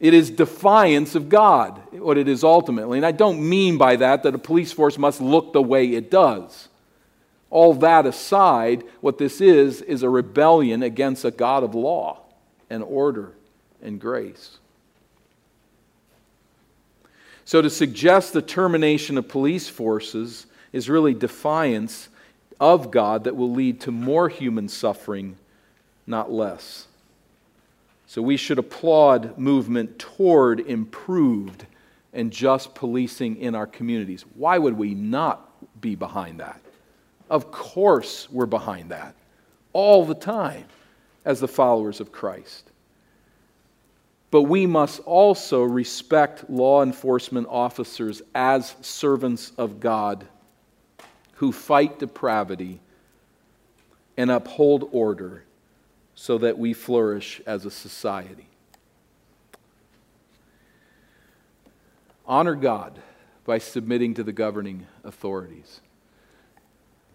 It 0.03 0.15
is 0.15 0.31
defiance 0.31 1.15
of 1.15 1.29
God, 1.29 1.81
what 1.93 2.19
it 2.19 2.27
is 2.27 2.43
ultimately. 2.43 2.99
And 2.99 3.07
I 3.07 3.12
don't 3.12 3.49
mean 3.49 3.79
by 3.79 3.95
that 3.95 4.25
that 4.25 4.35
a 4.35 4.38
police 4.38 4.73
force 4.73 4.99
must 4.99 5.21
look 5.21 5.53
the 5.53 5.62
way 5.62 5.95
it 5.95 6.11
does. 6.11 6.69
All 7.51 7.73
that 7.75 8.05
aside, 8.05 8.83
what 9.01 9.19
this 9.19 9.41
is, 9.41 9.81
is 9.81 10.03
a 10.03 10.09
rebellion 10.11 10.83
against 10.83 11.25
a 11.25 11.31
God 11.31 11.62
of 11.62 11.77
law 11.77 12.19
and 12.69 12.83
order 12.83 13.35
and 13.81 14.01
grace. 14.01 14.59
So 17.45 17.62
to 17.62 17.71
suggest 17.71 18.33
the 18.33 18.43
termination 18.43 19.17
of 19.17 19.29
police 19.29 19.69
forces 19.69 20.47
is 20.73 20.91
really 20.91 21.15
defiance 21.15 22.09
of 22.59 22.91
God 22.91 23.23
that 23.23 23.37
will 23.37 23.53
lead 23.53 23.81
to 23.83 23.93
more 23.93 24.29
human 24.29 24.69
suffering, 24.69 25.37
not 26.09 26.33
less. 26.33 26.88
So 28.12 28.20
we 28.20 28.37
should 28.37 28.59
applaud 28.59 29.38
movement 29.38 29.98
toward 29.98 30.61
improved 30.61 31.64
and 32.12 32.31
just 32.31 32.75
policing 32.75 33.38
in 33.38 33.55
our 33.55 33.66
communities. 33.66 34.27
Why 34.35 34.59
would 34.59 34.77
we 34.77 34.94
not 34.94 35.81
be 35.81 35.94
behind 35.94 36.40
that? 36.40 36.61
Of 37.31 37.51
course, 37.51 38.29
we're 38.31 38.44
behind 38.44 38.90
that 38.90 39.14
all 39.72 40.05
the 40.05 40.14
time 40.14 40.66
as 41.25 41.40
the 41.40 41.48
followers 41.48 42.01
of 42.01 42.12
Christ. 42.12 42.70
But 44.31 44.42
we 44.42 44.66
must 44.66 45.01
also 45.07 45.62
respect 45.62 46.51
law 46.51 46.83
enforcement 46.83 47.46
officers 47.48 48.20
as 48.35 48.77
servants 48.83 49.53
of 49.57 49.81
God 49.81 50.27
who 51.37 51.51
fight 51.51 51.98
depravity 51.98 52.79
and 54.18 54.31
uphold 54.31 54.90
order 54.92 55.44
so 56.23 56.39
that 56.39 56.57
we 56.57 56.73
flourish 56.73 57.41
as 57.47 57.67
a 57.67 57.71
society. 57.71 58.47
Honor 62.25 62.55
God 62.55 63.01
by 63.45 63.59
submitting 63.59 64.15
to 64.15 64.23
the 64.23 64.31
governing 64.31 64.87
authorities. 65.03 65.81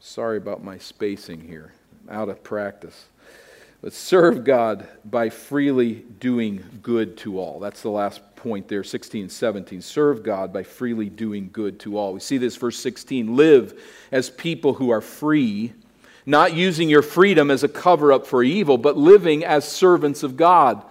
Sorry 0.01 0.35
about 0.35 0.61
my 0.61 0.77
spacing 0.77 1.39
here, 1.39 1.71
I'm 2.09 2.17
out 2.17 2.27
of 2.27 2.43
practice. 2.43 3.05
But 3.79 3.93
serve 3.93 4.43
God 4.43 4.85
by 5.05 5.29
freely 5.29 6.03
doing 6.19 6.65
good 6.81 7.15
to 7.19 7.39
all. 7.39 7.61
That's 7.61 7.83
the 7.83 7.89
last 7.89 8.35
point 8.35 8.67
there, 8.67 8.83
16 8.83 9.21
and 9.21 9.31
17. 9.31 9.81
Serve 9.81 10.21
God 10.21 10.51
by 10.51 10.63
freely 10.63 11.07
doing 11.07 11.49
good 11.53 11.79
to 11.79 11.97
all. 11.97 12.11
We 12.11 12.19
see 12.19 12.39
this, 12.39 12.57
verse 12.57 12.77
16. 12.77 13.37
Live 13.37 13.81
as 14.11 14.29
people 14.29 14.73
who 14.73 14.89
are 14.89 14.99
free 14.99 15.73
not 16.27 16.53
using 16.53 16.89
your 16.89 17.01
freedom 17.01 17.49
as 17.49 17.63
a 17.63 17.69
cover 17.69 18.11
up 18.11 18.27
for 18.27 18.43
evil, 18.43 18.77
but 18.77 18.97
living 18.97 19.45
as 19.45 19.65
servants 19.65 20.23
of 20.23 20.35
God. 20.35 20.83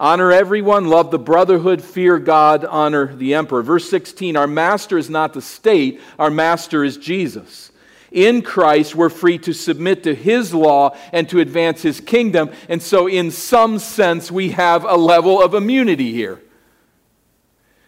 Honor 0.00 0.32
everyone, 0.32 0.88
love 0.88 1.12
the 1.12 1.18
brotherhood, 1.18 1.80
fear 1.80 2.18
God, 2.18 2.64
honor 2.64 3.14
the 3.14 3.34
emperor. 3.34 3.62
Verse 3.62 3.88
16 3.88 4.36
Our 4.36 4.48
master 4.48 4.98
is 4.98 5.08
not 5.08 5.32
the 5.32 5.40
state, 5.40 6.00
our 6.18 6.28
master 6.28 6.84
is 6.84 6.96
Jesus. 6.96 7.70
In 8.10 8.42
Christ, 8.42 8.96
we're 8.96 9.10
free 9.10 9.38
to 9.38 9.52
submit 9.52 10.02
to 10.04 10.14
his 10.14 10.52
law 10.52 10.96
and 11.12 11.28
to 11.28 11.40
advance 11.40 11.82
his 11.82 12.00
kingdom. 12.00 12.50
And 12.68 12.82
so, 12.82 13.06
in 13.06 13.30
some 13.30 13.78
sense, 13.78 14.30
we 14.30 14.50
have 14.50 14.84
a 14.84 14.96
level 14.96 15.40
of 15.40 15.54
immunity 15.54 16.12
here. 16.12 16.40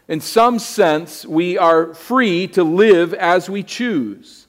In 0.07 0.21
some 0.21 0.59
sense, 0.59 1.25
we 1.27 1.59
are 1.59 1.95
free 1.95 2.47
to 2.49 2.63
live 2.63 3.13
as 3.15 3.51
we 3.51 3.63
choose. 3.63 4.47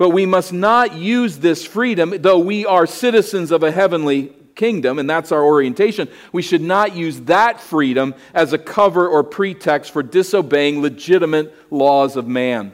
But 0.00 0.14
we 0.14 0.24
must 0.24 0.50
not 0.50 0.94
use 0.94 1.40
this 1.40 1.62
freedom, 1.62 2.14
though 2.22 2.38
we 2.38 2.64
are 2.64 2.86
citizens 2.86 3.50
of 3.50 3.62
a 3.62 3.70
heavenly 3.70 4.32
kingdom, 4.54 4.98
and 4.98 5.10
that's 5.10 5.30
our 5.30 5.44
orientation. 5.44 6.08
We 6.32 6.40
should 6.40 6.62
not 6.62 6.96
use 6.96 7.20
that 7.24 7.60
freedom 7.60 8.14
as 8.32 8.54
a 8.54 8.58
cover 8.58 9.06
or 9.06 9.22
pretext 9.22 9.92
for 9.92 10.02
disobeying 10.02 10.80
legitimate 10.80 11.54
laws 11.70 12.16
of 12.16 12.26
man. 12.26 12.72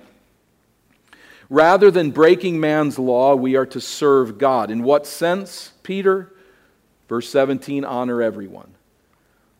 Rather 1.51 1.91
than 1.91 2.13
breaking 2.13 2.61
man's 2.61 2.97
law, 2.97 3.35
we 3.35 3.57
are 3.57 3.67
to 3.67 3.81
serve 3.81 4.39
God. 4.39 4.71
In 4.71 4.85
what 4.85 5.05
sense, 5.05 5.73
Peter? 5.83 6.33
Verse 7.09 7.29
17 7.29 7.85
honor 7.85 8.23
everyone. 8.23 8.73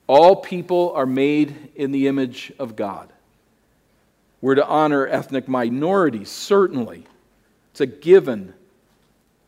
All 0.07 0.37
people 0.37 0.93
are 0.95 1.05
made 1.05 1.71
in 1.75 1.91
the 1.91 2.07
image 2.07 2.53
of 2.61 2.77
God. 2.77 3.13
We're 4.41 4.55
to 4.55 4.65
honor 4.65 5.05
ethnic 5.05 5.49
minorities, 5.49 6.31
certainly. 6.31 7.07
It's 7.77 7.83
a 7.83 7.87
given. 7.87 8.55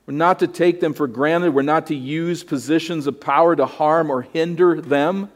We're 0.04 0.12
not 0.12 0.40
to 0.40 0.46
take 0.46 0.80
them 0.80 0.92
for 0.92 1.06
granted. 1.06 1.54
We're 1.54 1.62
not 1.62 1.86
to 1.86 1.94
use 1.94 2.44
positions 2.44 3.06
of 3.06 3.22
power 3.22 3.56
to 3.56 3.64
harm 3.64 4.10
or 4.10 4.20
hinder 4.20 4.82
them. 4.82 5.30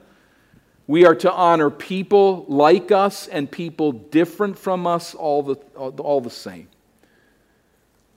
We 0.87 1.07
are 1.07 1.15
to 1.15 1.33
honor 1.33 1.71
people 1.71 2.45
like 2.49 2.93
us 2.93 3.29
and 3.29 3.51
people 3.51 3.93
different 3.93 4.59
from 4.59 4.87
us 4.87 5.15
all 5.15 5.43
the, 5.43 5.55
all 5.75 6.21
the 6.21 6.29
same. 6.29 6.69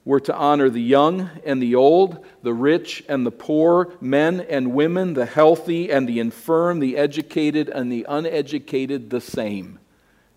We're 0.04 0.20
to 0.20 0.36
honor 0.36 0.68
the 0.68 0.82
young 0.82 1.30
and 1.46 1.62
the 1.62 1.76
old, 1.76 2.26
the 2.42 2.52
rich 2.52 3.02
and 3.08 3.24
the 3.24 3.32
poor, 3.32 3.94
men 4.02 4.42
and 4.42 4.74
women, 4.74 5.14
the 5.14 5.24
healthy 5.24 5.90
and 5.90 6.06
the 6.06 6.20
infirm, 6.20 6.80
the 6.80 6.98
educated 6.98 7.70
and 7.70 7.90
the 7.90 8.04
uneducated, 8.06 9.08
the 9.08 9.22
same. 9.22 9.78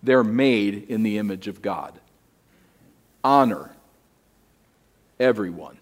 They're 0.01 0.23
made 0.23 0.85
in 0.87 1.03
the 1.03 1.17
image 1.17 1.49
of 1.49 1.61
God. 1.61 1.99
Honor 3.21 3.71
everyone 5.19 5.77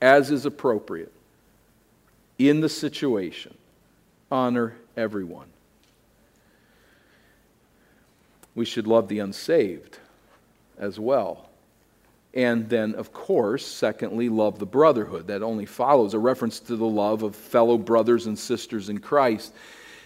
as 0.00 0.30
is 0.30 0.46
appropriate 0.46 1.12
in 2.38 2.60
the 2.60 2.68
situation. 2.68 3.54
Honor 4.30 4.76
everyone. 4.96 5.46
We 8.54 8.64
should 8.64 8.86
love 8.86 9.08
the 9.08 9.18
unsaved 9.20 9.98
as 10.78 10.98
well. 10.98 11.48
And 12.34 12.68
then, 12.68 12.94
of 12.94 13.12
course, 13.12 13.66
secondly, 13.66 14.28
love 14.28 14.58
the 14.58 14.66
brotherhood. 14.66 15.26
That 15.26 15.42
only 15.42 15.64
follows 15.64 16.12
a 16.12 16.18
reference 16.18 16.60
to 16.60 16.76
the 16.76 16.86
love 16.86 17.22
of 17.22 17.34
fellow 17.34 17.78
brothers 17.78 18.26
and 18.26 18.38
sisters 18.38 18.90
in 18.90 18.98
Christ. 18.98 19.54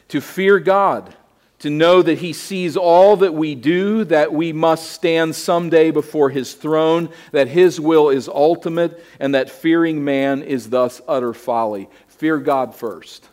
To 0.08 0.20
fear 0.20 0.60
God 0.60 1.14
to 1.60 1.70
know 1.70 2.02
that 2.02 2.18
He 2.18 2.32
sees 2.32 2.76
all 2.76 3.16
that 3.16 3.34
we 3.34 3.54
do, 3.54 4.04
that 4.06 4.32
we 4.32 4.52
must 4.52 4.90
stand 4.92 5.36
someday 5.36 5.90
before 5.90 6.30
His 6.30 6.54
throne, 6.54 7.10
that 7.32 7.48
His 7.48 7.78
will 7.78 8.08
is 8.08 8.28
ultimate, 8.28 9.02
and 9.20 9.34
that 9.34 9.50
fearing 9.50 10.04
man 10.04 10.42
is 10.42 10.70
thus 10.70 11.00
utter 11.06 11.32
folly. 11.32 11.88
Fear 12.08 12.38
God 12.38 12.74
first, 12.74 13.28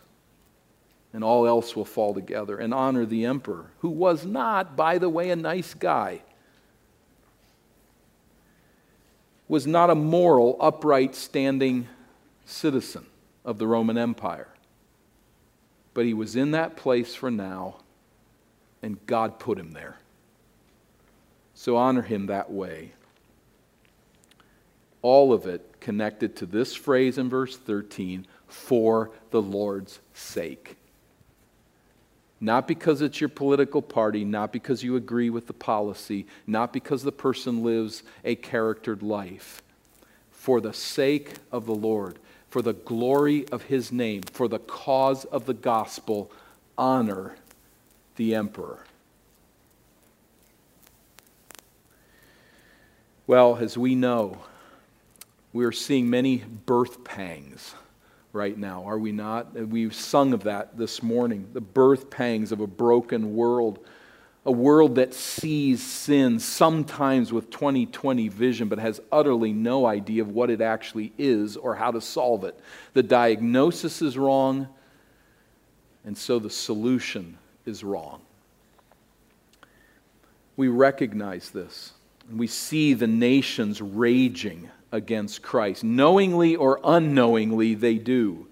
and 1.14 1.24
all 1.24 1.48
else 1.48 1.76
will 1.76 1.86
fall 1.86 2.14
together. 2.14 2.58
And 2.58 2.74
honor 2.74 3.06
the 3.06 3.26
emperor, 3.26 3.72
who 3.80 3.90
was 3.90 4.26
not, 4.26 4.76
by 4.76 4.98
the 4.98 5.10
way, 5.10 5.30
a 5.30 5.36
nice 5.36 5.74
guy, 5.74 6.22
was 9.48 9.66
not 9.66 9.90
a 9.90 9.96
moral, 9.96 10.58
upright, 10.60 11.16
standing 11.16 11.88
citizen 12.46 13.06
of 13.46 13.58
the 13.58 13.68
Roman 13.68 13.98
Empire. 13.98 14.50
But 15.94 16.06
he 16.06 16.14
was 16.14 16.36
in 16.36 16.52
that 16.52 16.76
place 16.76 17.16
for 17.16 17.32
now 17.32 17.78
and 18.82 19.04
God 19.06 19.40
put 19.40 19.58
him 19.58 19.72
there. 19.72 19.98
So 21.54 21.76
honor 21.76 22.04
him 22.04 22.28
that 22.28 22.52
way. 22.52 22.92
All 25.02 25.34
of 25.34 25.46
it 25.46 25.80
connected 25.80 26.36
to 26.38 26.46
this 26.46 26.76
phrase 26.76 27.18
in 27.18 27.30
verse 27.30 27.58
13 27.58 28.28
for 28.48 29.12
the 29.32 29.42
Lord's 29.42 30.00
sake. 30.14 30.78
Not 32.40 32.68
because 32.68 33.02
it's 33.02 33.20
your 33.20 33.30
political 33.30 33.82
party, 33.82 34.24
not 34.24 34.54
because 34.54 34.84
you 34.84 34.96
agree 34.96 35.30
with 35.30 35.48
the 35.48 35.54
policy, 35.54 36.28
not 36.46 36.72
because 36.72 37.02
the 37.04 37.12
person 37.12 37.64
lives 37.64 38.04
a 38.24 38.36
charactered 38.36 39.02
life. 39.02 39.64
For 40.30 40.62
the 40.62 40.74
sake 40.74 41.34
of 41.52 41.66
the 41.66 41.76
Lord, 41.76 42.20
for 42.50 42.62
the 42.62 42.74
glory 42.74 43.48
of 43.50 43.64
his 43.64 43.92
name, 43.92 44.22
for 44.22 44.48
the 44.48 44.60
cause 44.60 45.26
of 45.26 45.46
the 45.46 45.54
gospel, 45.54 46.32
honor 46.78 47.36
the 48.18 48.36
emperor. 48.36 48.80
Well, 53.26 53.58
as 53.58 53.78
we 53.78 53.96
know, 53.96 54.38
we 55.54 55.66
are 55.66 55.72
seeing 55.72 56.10
many 56.10 56.38
birth 56.38 57.04
pangs 57.04 57.74
right 58.34 58.58
now, 58.58 58.84
are 58.86 59.00
we 59.00 59.12
not? 59.12 59.54
We've 59.54 59.94
sung 59.94 60.34
of 60.34 60.44
that 60.44 60.78
this 60.78 61.02
morning 61.02 61.48
the 61.54 61.62
birth 61.62 62.10
pangs 62.10 62.52
of 62.52 62.60
a 62.60 62.68
broken 62.68 63.36
world, 63.36 63.80
a 64.46 64.52
world 64.52 64.96
that 64.96 65.14
sees 65.14 65.82
sin 65.82 66.40
sometimes 66.40 67.34
with 67.34 67.50
2020 67.50 68.30
vision, 68.30 68.68
but 68.68 68.80
has 68.80 69.02
utterly 69.12 69.52
no 69.52 69.86
idea 69.86 70.22
of 70.22 70.30
what 70.30 70.50
it 70.50 70.62
actually 70.62 71.12
is 71.18 71.58
or 71.58 71.76
how 71.76 71.92
to 71.92 72.00
solve 72.00 72.44
it. 72.44 72.58
The 72.94 73.04
diagnosis 73.04 74.02
is 74.02 74.18
wrong, 74.18 74.68
and 76.06 76.18
so 76.18 76.40
the 76.40 76.50
solution 76.50 77.38
is 77.68 77.84
wrong. 77.84 78.22
We 80.56 80.70
recognize 80.70 81.52
this. 81.52 81.94
and 82.30 82.40
We 82.40 82.48
see 82.48 82.94
the 82.94 83.08
nations 83.08 83.82
raging 83.82 84.70
against 84.92 85.42
Christ. 85.42 85.84
Knowingly 85.84 86.56
or 86.56 86.80
unknowingly, 86.84 87.76
they 87.76 87.96
do. 87.96 88.48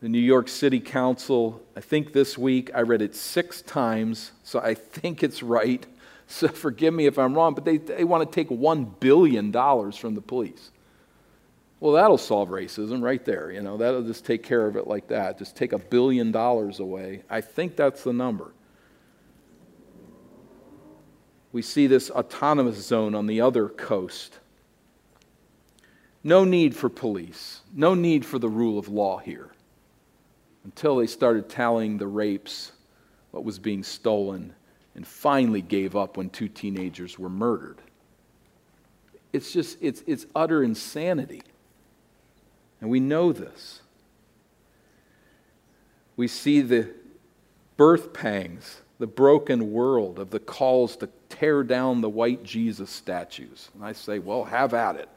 The 0.00 0.08
New 0.08 0.18
York 0.18 0.48
City 0.48 0.80
Council, 0.80 1.62
I 1.76 1.80
think 1.80 2.12
this 2.12 2.36
week, 2.36 2.70
I 2.74 2.80
read 2.80 3.02
it 3.02 3.14
six 3.14 3.62
times, 3.62 4.32
so 4.42 4.60
I 4.60 4.74
think 4.74 5.22
it's 5.22 5.42
right. 5.42 5.86
So 6.28 6.48
forgive 6.48 6.92
me 6.92 7.06
if 7.06 7.20
I'm 7.20 7.34
wrong, 7.34 7.54
but 7.54 7.64
they, 7.64 7.76
they 7.76 8.02
want 8.02 8.28
to 8.28 8.34
take 8.34 8.48
$1 8.48 8.98
billion 8.98 9.52
from 9.52 10.16
the 10.16 10.20
police. 10.20 10.72
Well, 11.78 11.92
that'll 11.92 12.18
solve 12.18 12.48
racism 12.48 13.02
right 13.02 13.24
there. 13.24 13.50
You 13.50 13.60
know, 13.60 13.76
that'll 13.76 14.02
just 14.02 14.24
take 14.24 14.42
care 14.42 14.66
of 14.66 14.76
it 14.76 14.86
like 14.86 15.08
that. 15.08 15.38
Just 15.38 15.56
take 15.56 15.72
a 15.72 15.78
billion 15.78 16.32
dollars 16.32 16.80
away. 16.80 17.22
I 17.28 17.42
think 17.42 17.76
that's 17.76 18.02
the 18.02 18.12
number. 18.12 18.52
We 21.52 21.62
see 21.62 21.86
this 21.86 22.10
autonomous 22.10 22.76
zone 22.86 23.14
on 23.14 23.26
the 23.26 23.40
other 23.40 23.68
coast. 23.68 24.38
No 26.24 26.44
need 26.44 26.74
for 26.74 26.88
police, 26.88 27.60
no 27.72 27.94
need 27.94 28.24
for 28.26 28.38
the 28.38 28.48
rule 28.48 28.78
of 28.78 28.88
law 28.88 29.18
here 29.18 29.52
until 30.64 30.96
they 30.96 31.06
started 31.06 31.48
tallying 31.48 31.96
the 31.96 32.08
rapes, 32.08 32.72
what 33.30 33.44
was 33.44 33.60
being 33.60 33.84
stolen, 33.84 34.52
and 34.96 35.06
finally 35.06 35.62
gave 35.62 35.94
up 35.94 36.16
when 36.16 36.28
two 36.28 36.48
teenagers 36.48 37.16
were 37.18 37.28
murdered. 37.28 37.80
It's 39.32 39.52
just, 39.52 39.78
it's, 39.80 40.02
it's 40.08 40.26
utter 40.34 40.64
insanity. 40.64 41.42
And 42.80 42.90
we 42.90 43.00
know 43.00 43.32
this. 43.32 43.80
We 46.16 46.28
see 46.28 46.60
the 46.60 46.88
birth 47.76 48.12
pangs, 48.12 48.80
the 48.98 49.06
broken 49.06 49.72
world 49.72 50.18
of 50.18 50.30
the 50.30 50.40
calls 50.40 50.96
to 50.96 51.08
tear 51.28 51.62
down 51.62 52.00
the 52.00 52.08
white 52.08 52.42
Jesus 52.42 52.90
statues. 52.90 53.70
And 53.74 53.84
I 53.84 53.92
say, 53.92 54.18
well, 54.18 54.44
have 54.44 54.72
at 54.74 54.96
it. 54.96 55.08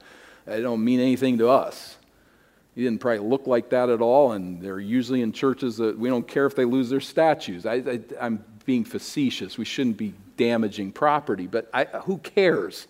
They 0.46 0.62
don't 0.62 0.84
mean 0.84 1.00
anything 1.00 1.38
to 1.38 1.50
us. 1.50 1.98
He 2.76 2.84
didn't 2.84 3.02
probably 3.02 3.28
look 3.28 3.48
like 3.48 3.70
that 3.70 3.90
at 3.90 4.02
all, 4.02 4.32
and 4.32 4.62
they're 4.62 4.80
usually 4.80 5.22
in 5.22 5.32
churches 5.32 5.78
that 5.78 5.98
we 5.98 6.10
don't 6.10 6.28
care 6.28 6.46
if 6.46 6.56
they 6.56 6.66
lose 6.66 6.90
their 6.90 7.02
statues. 7.02 7.66
I, 7.66 8.00
am 8.20 8.44
being 8.66 8.86
facetious. 8.86 9.58
We 9.58 9.66
shouldn't 9.66 9.98
be 9.98 10.14
damaging 10.38 10.92
property, 10.92 11.48
but 11.48 11.70
I, 11.74 11.86
who 11.86 12.18
cares 12.20 12.88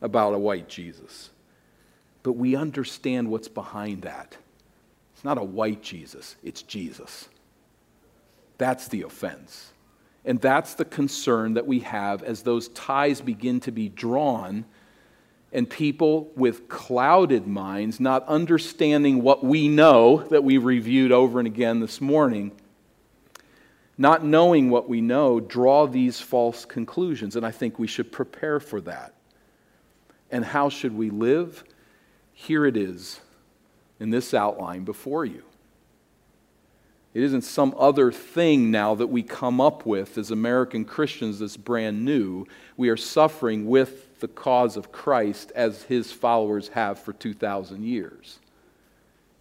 about 0.00 0.34
a 0.34 0.38
white 0.38 0.68
Jesus? 0.68 1.30
But 2.28 2.36
we 2.36 2.56
understand 2.56 3.30
what's 3.30 3.48
behind 3.48 4.02
that. 4.02 4.36
It's 5.14 5.24
not 5.24 5.38
a 5.38 5.42
white 5.42 5.82
Jesus, 5.82 6.36
it's 6.42 6.60
Jesus. 6.60 7.26
That's 8.58 8.88
the 8.88 9.00
offense. 9.00 9.72
And 10.26 10.38
that's 10.38 10.74
the 10.74 10.84
concern 10.84 11.54
that 11.54 11.66
we 11.66 11.78
have 11.78 12.22
as 12.22 12.42
those 12.42 12.68
ties 12.68 13.22
begin 13.22 13.60
to 13.60 13.72
be 13.72 13.88
drawn 13.88 14.66
and 15.54 15.70
people 15.70 16.30
with 16.36 16.68
clouded 16.68 17.46
minds, 17.46 17.98
not 17.98 18.28
understanding 18.28 19.22
what 19.22 19.42
we 19.42 19.66
know 19.66 20.18
that 20.24 20.44
we 20.44 20.58
reviewed 20.58 21.12
over 21.12 21.38
and 21.38 21.48
again 21.48 21.80
this 21.80 21.98
morning, 21.98 22.52
not 23.96 24.22
knowing 24.22 24.68
what 24.68 24.86
we 24.86 25.00
know, 25.00 25.40
draw 25.40 25.86
these 25.86 26.20
false 26.20 26.66
conclusions. 26.66 27.36
And 27.36 27.46
I 27.46 27.52
think 27.52 27.78
we 27.78 27.86
should 27.86 28.12
prepare 28.12 28.60
for 28.60 28.82
that. 28.82 29.14
And 30.30 30.44
how 30.44 30.68
should 30.68 30.94
we 30.94 31.08
live? 31.08 31.64
Here 32.40 32.64
it 32.64 32.76
is 32.76 33.18
in 33.98 34.10
this 34.10 34.32
outline 34.32 34.84
before 34.84 35.24
you. 35.24 35.42
It 37.12 37.24
isn't 37.24 37.42
some 37.42 37.74
other 37.76 38.12
thing 38.12 38.70
now 38.70 38.94
that 38.94 39.08
we 39.08 39.24
come 39.24 39.60
up 39.60 39.84
with 39.84 40.16
as 40.16 40.30
American 40.30 40.84
Christians 40.84 41.40
that's 41.40 41.56
brand 41.56 42.04
new. 42.04 42.46
We 42.76 42.90
are 42.90 42.96
suffering 42.96 43.66
with 43.66 44.20
the 44.20 44.28
cause 44.28 44.76
of 44.76 44.92
Christ 44.92 45.50
as 45.56 45.82
his 45.82 46.12
followers 46.12 46.68
have 46.68 47.00
for 47.00 47.12
2,000 47.12 47.82
years. 47.82 48.38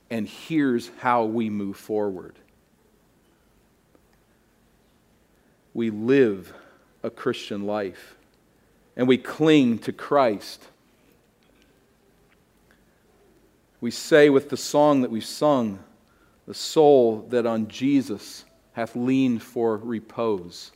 And 0.09 0.27
here's 0.27 0.89
how 0.97 1.25
we 1.25 1.51
move 1.51 1.77
forward 1.77 2.33
we 5.75 5.91
live 5.91 6.51
a 7.03 7.11
Christian 7.11 7.67
life 7.67 8.15
and 8.95 9.07
we 9.07 9.19
cling 9.19 9.77
to 9.79 9.93
Christ. 9.93 10.65
We 13.79 13.91
say 13.91 14.29
with 14.29 14.49
the 14.49 14.57
song 14.57 15.01
that 15.01 15.11
we've 15.11 15.25
sung, 15.25 15.79
the 16.47 16.53
soul 16.53 17.25
that 17.29 17.45
on 17.45 17.67
Jesus 17.67 18.45
hath 18.73 18.95
leaned 18.95 19.43
for 19.43 19.77
repose. 19.77 20.71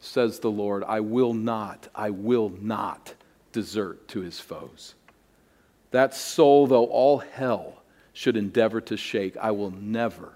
Says 0.00 0.38
the 0.38 0.50
Lord, 0.50 0.84
I 0.84 1.00
will 1.00 1.32
not, 1.32 1.88
I 1.94 2.10
will 2.10 2.52
not 2.60 3.14
desert 3.52 4.06
to 4.08 4.20
his 4.20 4.38
foes. 4.38 4.94
That 5.90 6.14
soul, 6.14 6.66
though 6.66 6.86
all 6.86 7.18
hell 7.18 7.82
should 8.12 8.36
endeavor 8.36 8.80
to 8.82 8.96
shake, 8.96 9.36
I 9.36 9.52
will 9.52 9.70
never, 9.70 10.32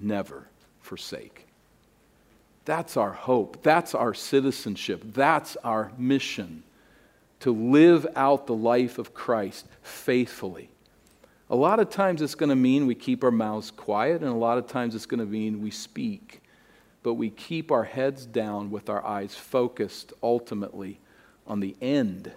never 0.00 0.48
forsake. 0.80 1.46
That's 2.64 2.96
our 2.96 3.12
hope. 3.12 3.62
That's 3.62 3.94
our 3.94 4.12
citizenship. 4.12 5.02
That's 5.14 5.56
our 5.62 5.92
mission 5.96 6.64
to 7.40 7.52
live 7.52 8.06
out 8.16 8.46
the 8.46 8.54
life 8.54 8.98
of 8.98 9.14
Christ 9.14 9.66
faithfully 9.82 10.70
a 11.48 11.56
lot 11.56 11.78
of 11.78 11.90
times 11.90 12.22
it's 12.22 12.34
going 12.34 12.50
to 12.50 12.56
mean 12.56 12.86
we 12.86 12.94
keep 12.94 13.22
our 13.22 13.30
mouths 13.30 13.70
quiet, 13.70 14.22
and 14.22 14.30
a 14.30 14.34
lot 14.34 14.58
of 14.58 14.66
times 14.66 14.94
it's 14.94 15.06
going 15.06 15.20
to 15.20 15.26
mean 15.26 15.62
we 15.62 15.70
speak. 15.70 16.40
But 17.02 17.14
we 17.14 17.30
keep 17.30 17.70
our 17.70 17.84
heads 17.84 18.26
down 18.26 18.70
with 18.70 18.90
our 18.90 19.04
eyes 19.04 19.34
focused 19.34 20.12
ultimately 20.22 20.98
on 21.46 21.60
the 21.60 21.76
end, 21.80 22.32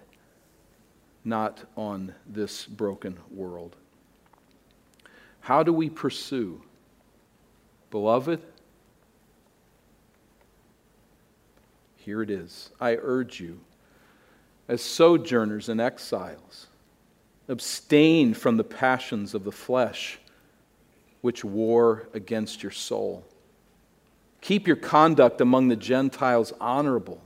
not 1.26 1.66
on 1.76 2.14
this 2.28 2.66
broken 2.66 3.18
world. 3.32 3.76
How 5.40 5.64
do 5.64 5.74
we 5.74 5.90
pursue? 5.90 6.62
Beloved, 7.90 8.44
here 11.98 12.22
it 12.22 12.30
is. 12.30 12.70
I 12.80 12.98
urge 13.02 13.40
you, 13.40 13.60
as 14.70 14.82
sojourners 14.82 15.68
and 15.68 15.82
exiles, 15.82 16.68
Abstain 17.50 18.36
from 18.36 18.58
the 18.58 18.64
passions 18.64 19.34
of 19.34 19.44
the 19.44 19.52
flesh, 19.52 20.20
which 21.22 21.44
war 21.44 22.08
against 22.14 22.62
your 22.62 22.72
soul. 22.72 23.26
Keep 24.42 24.68
your 24.68 24.76
conduct 24.76 25.42
among 25.42 25.68
the 25.68 25.76
Gentiles 25.76 26.54
honorable, 26.62 27.20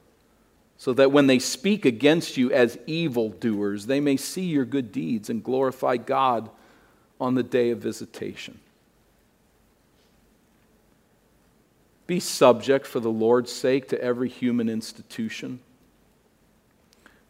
so 0.78 0.94
that 0.94 1.12
when 1.12 1.28
they 1.28 1.40
speak 1.40 1.84
against 1.84 2.38
you 2.38 2.50
as 2.54 2.80
evildoers, 2.88 3.86
they 3.86 4.00
may 4.00 4.16
see 4.16 4.46
your 4.46 4.64
good 4.64 4.94
deeds 4.94 5.30
and 5.30 5.44
glorify 5.44 5.98
God 5.98 6.50
on 7.20 7.36
the 7.36 7.44
day 7.44 7.72
of 7.72 7.80
visitation. 7.80 8.60
Be 12.08 12.22
subject 12.22 12.88
for 12.88 13.02
the 13.02 13.12
Lord's 13.12 13.52
sake 13.52 13.90
to 13.90 14.02
every 14.02 14.30
human 14.30 14.70
institution 14.70 15.60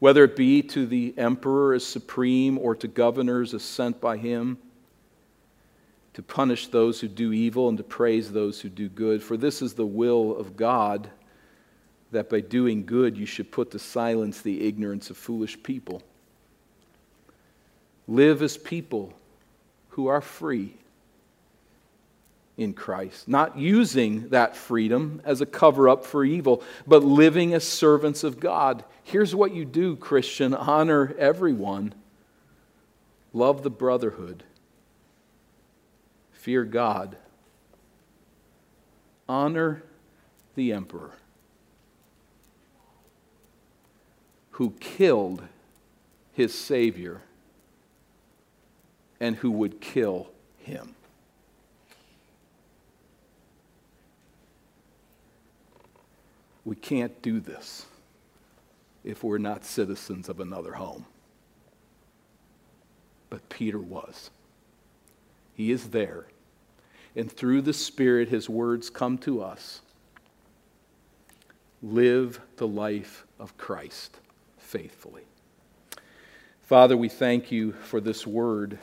whether 0.04 0.26
it 0.26 0.36
be 0.36 0.62
to 0.62 0.86
the 0.86 1.14
emperor 1.18 1.74
as 1.74 1.86
supreme 1.86 2.58
or 2.58 2.76
to 2.76 2.90
governors 2.90 3.54
as 3.54 3.64
sent 3.64 4.02
by 4.02 4.18
him, 4.18 4.58
to 6.14 6.22
punish 6.22 6.68
those 6.68 7.00
who 7.00 7.08
do 7.08 7.32
evil 7.32 7.70
and 7.70 7.78
to 7.78 7.86
praise 7.86 8.30
those 8.30 8.60
who 8.60 8.68
do 8.68 8.90
good. 8.90 9.24
For 9.24 9.38
this 9.38 9.62
is 9.62 9.76
the 9.76 9.86
will 9.86 10.36
of 10.36 10.58
God, 10.58 11.10
that 12.12 12.30
by 12.30 12.42
doing 12.42 12.86
good 12.86 13.18
you 13.18 13.26
should 13.26 13.50
put 13.50 13.72
to 13.72 13.80
silence 13.80 14.42
the 14.42 14.68
ignorance 14.68 15.10
of 15.10 15.16
foolish 15.16 15.64
people. 15.64 16.04
Live 18.06 18.42
as 18.42 18.58
people 18.58 19.14
who 19.88 20.08
are 20.08 20.20
free 20.20 20.76
in 22.58 22.74
Christ, 22.74 23.28
not 23.28 23.58
using 23.58 24.30
that 24.30 24.56
freedom 24.56 25.22
as 25.26 25.42
a 25.42 25.46
cover 25.46 25.90
up 25.90 26.06
for 26.06 26.24
evil, 26.24 26.64
but 26.86 27.04
living 27.04 27.54
as 27.54 27.68
servants 27.68 28.24
of 28.24 28.40
God. 28.40 28.84
Here's 29.04 29.34
what 29.34 29.54
you 29.54 29.66
do, 29.66 29.96
Christian 29.96 30.54
honor 30.54 31.16
everyone, 31.18 31.94
love 33.34 33.64
the 33.64 33.72
brotherhood, 33.72 34.44
fear 36.32 36.64
God, 36.64 37.18
honor 39.28 39.84
the 40.56 40.74
emperor. 40.74 41.14
who 44.54 44.72
killed 44.80 45.44
his 46.34 46.54
Savior 46.54 47.22
and 49.20 49.36
who 49.38 49.50
would 49.52 49.82
kill 49.82 50.30
him. 50.60 50.96
We 56.66 56.76
can't 56.76 57.22
do 57.22 57.40
this 57.40 57.86
if 59.04 59.24
we're 59.24 59.38
not 59.38 59.66
citizens 59.66 60.30
of 60.30 60.40
another 60.40 60.74
home. 60.74 61.06
But 63.30 63.50
Peter 63.50 63.80
was. 63.80 64.30
He 65.56 65.72
is 65.72 65.90
there. 65.90 66.26
And 67.16 67.32
through 67.32 67.62
the 67.62 67.74
Spirit, 67.74 68.30
his 68.30 68.50
words 68.50 68.90
come 68.90 69.18
to 69.20 69.42
us. 69.42 69.82
Live 71.82 72.40
the 72.58 72.68
life 72.68 73.26
of 73.40 73.58
Christ 73.58 74.18
faithfully. 74.58 75.24
Father, 76.62 76.96
we 76.96 77.10
thank 77.10 77.52
you 77.52 77.74
for 77.74 78.00
this 78.00 78.26
word. 78.26 78.80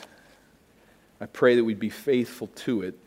I 1.21 1.27
pray 1.27 1.57
that 1.57 1.65
we'd 1.65 1.81
be 1.81 1.91
faithful 1.91 2.49
to 2.49 2.83
it. 2.83 2.99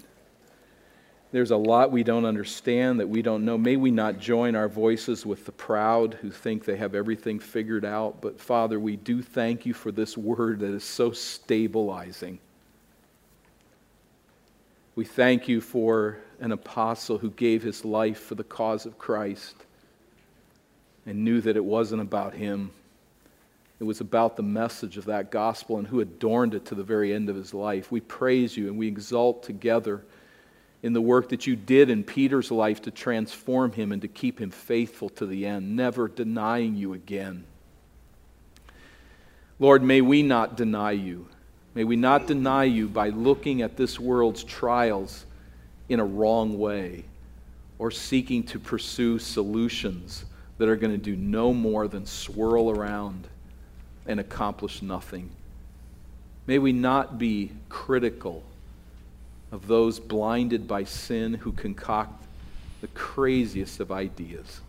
There's 1.34 1.49
a 1.49 1.57
lot 1.57 1.91
we 1.91 2.03
don't 2.03 2.25
understand 2.25 2.99
that 2.99 3.09
we 3.09 3.23
don't 3.23 3.43
know. 3.43 3.57
May 3.57 3.75
we 3.75 3.89
not 3.89 4.19
join 4.19 4.55
our 4.55 4.69
voices 4.69 5.25
with 5.25 5.47
the 5.47 5.51
proud 5.51 6.13
who 6.21 6.29
think 6.29 6.63
they 6.63 6.77
have 6.77 6.93
everything 6.93 7.39
figured 7.39 7.84
out. 7.84 8.21
But 8.21 8.39
Father, 8.39 8.79
we 8.79 8.97
do 8.97 9.23
thank 9.23 9.65
you 9.65 9.73
for 9.73 9.91
this 9.91 10.15
word 10.15 10.59
that 10.59 10.71
is 10.71 10.84
so 10.84 11.11
stabilizing. 11.11 12.38
We 14.95 15.05
thank 15.05 15.47
you 15.47 15.59
for 15.59 16.19
an 16.39 16.51
apostle 16.51 17.17
who 17.17 17.31
gave 17.31 17.63
his 17.63 17.84
life 17.84 18.19
for 18.19 18.36
the 18.36 18.43
cause 18.43 18.86
of 18.86 18.99
Christ 18.99 19.55
and 21.07 21.25
knew 21.25 21.41
that 21.41 21.57
it 21.57 21.65
wasn't 21.65 22.03
about 22.03 22.36
him. 22.36 22.69
It 23.79 23.86
was 23.86 24.01
about 24.01 24.38
the 24.38 24.43
message 24.43 24.97
of 24.97 25.05
that 25.05 25.31
gospel 25.31 25.79
and 25.79 25.88
who 25.88 25.99
adorned 25.99 26.53
it 26.53 26.65
to 26.65 26.75
the 26.75 26.84
very 26.84 27.11
end 27.11 27.27
of 27.27 27.36
his 27.36 27.55
life. 27.55 27.91
We 27.91 28.01
praise 28.01 28.55
you 28.55 28.67
and 28.67 28.77
we 28.77 28.88
exalt 28.88 29.41
together 29.41 30.03
in 30.84 30.91
the 30.91 31.01
work 31.01 31.29
that 31.29 31.47
you 31.47 31.55
did 31.55 31.89
in 31.89 32.03
Peter's 32.03 32.51
life 32.51 32.81
to 32.81 32.91
transform 32.91 33.71
him 33.71 33.93
and 33.93 34.01
to 34.01 34.07
keep 34.09 34.39
him 34.39 34.51
faithful 34.51 35.07
to 35.09 35.25
the 35.25 35.45
end, 35.45 35.77
never 35.77 36.09
denying 36.09 36.75
you 36.75 36.93
again. 36.93 37.45
Lord, 39.59 39.81
may 39.81 40.01
we 40.01 40.21
not 40.21 40.57
deny 40.57 40.91
you. 40.91 41.27
May 41.73 41.86
we 41.86 41.95
not 41.95 42.27
deny 42.27 42.65
you 42.65 42.89
by 42.89 43.09
looking 43.09 43.61
at 43.61 43.77
this 43.77 43.97
world's 43.97 44.43
trials 44.43 45.25
in 45.88 46.01
a 46.01 46.05
wrong 46.05 46.59
way 46.59 47.05
or 47.79 47.89
seeking 47.89 48.43
to 48.43 48.59
pursue 48.59 49.17
solutions 49.19 50.25
that 50.57 50.67
are 50.67 50.75
going 50.75 50.91
to 50.91 50.97
do 50.97 51.15
no 51.15 51.53
more 51.53 51.88
than 51.88 52.05
swirl 52.05 52.69
around 52.69 53.27
and 54.05 54.19
accomplish 54.19 54.81
nothing. 54.81 55.29
May 56.45 56.59
we 56.59 56.73
not 56.73 57.17
be 57.17 57.51
critical 57.69 58.43
of 59.54 59.68
those 59.68 59.99
blinded 59.99 60.68
by 60.68 60.84
sin 60.84 61.36
who 61.36 61.51
concoct 61.51 62.26
the 62.82 62.88
craziest 62.88 63.80
of 63.80 63.91
ideas, 63.91 64.62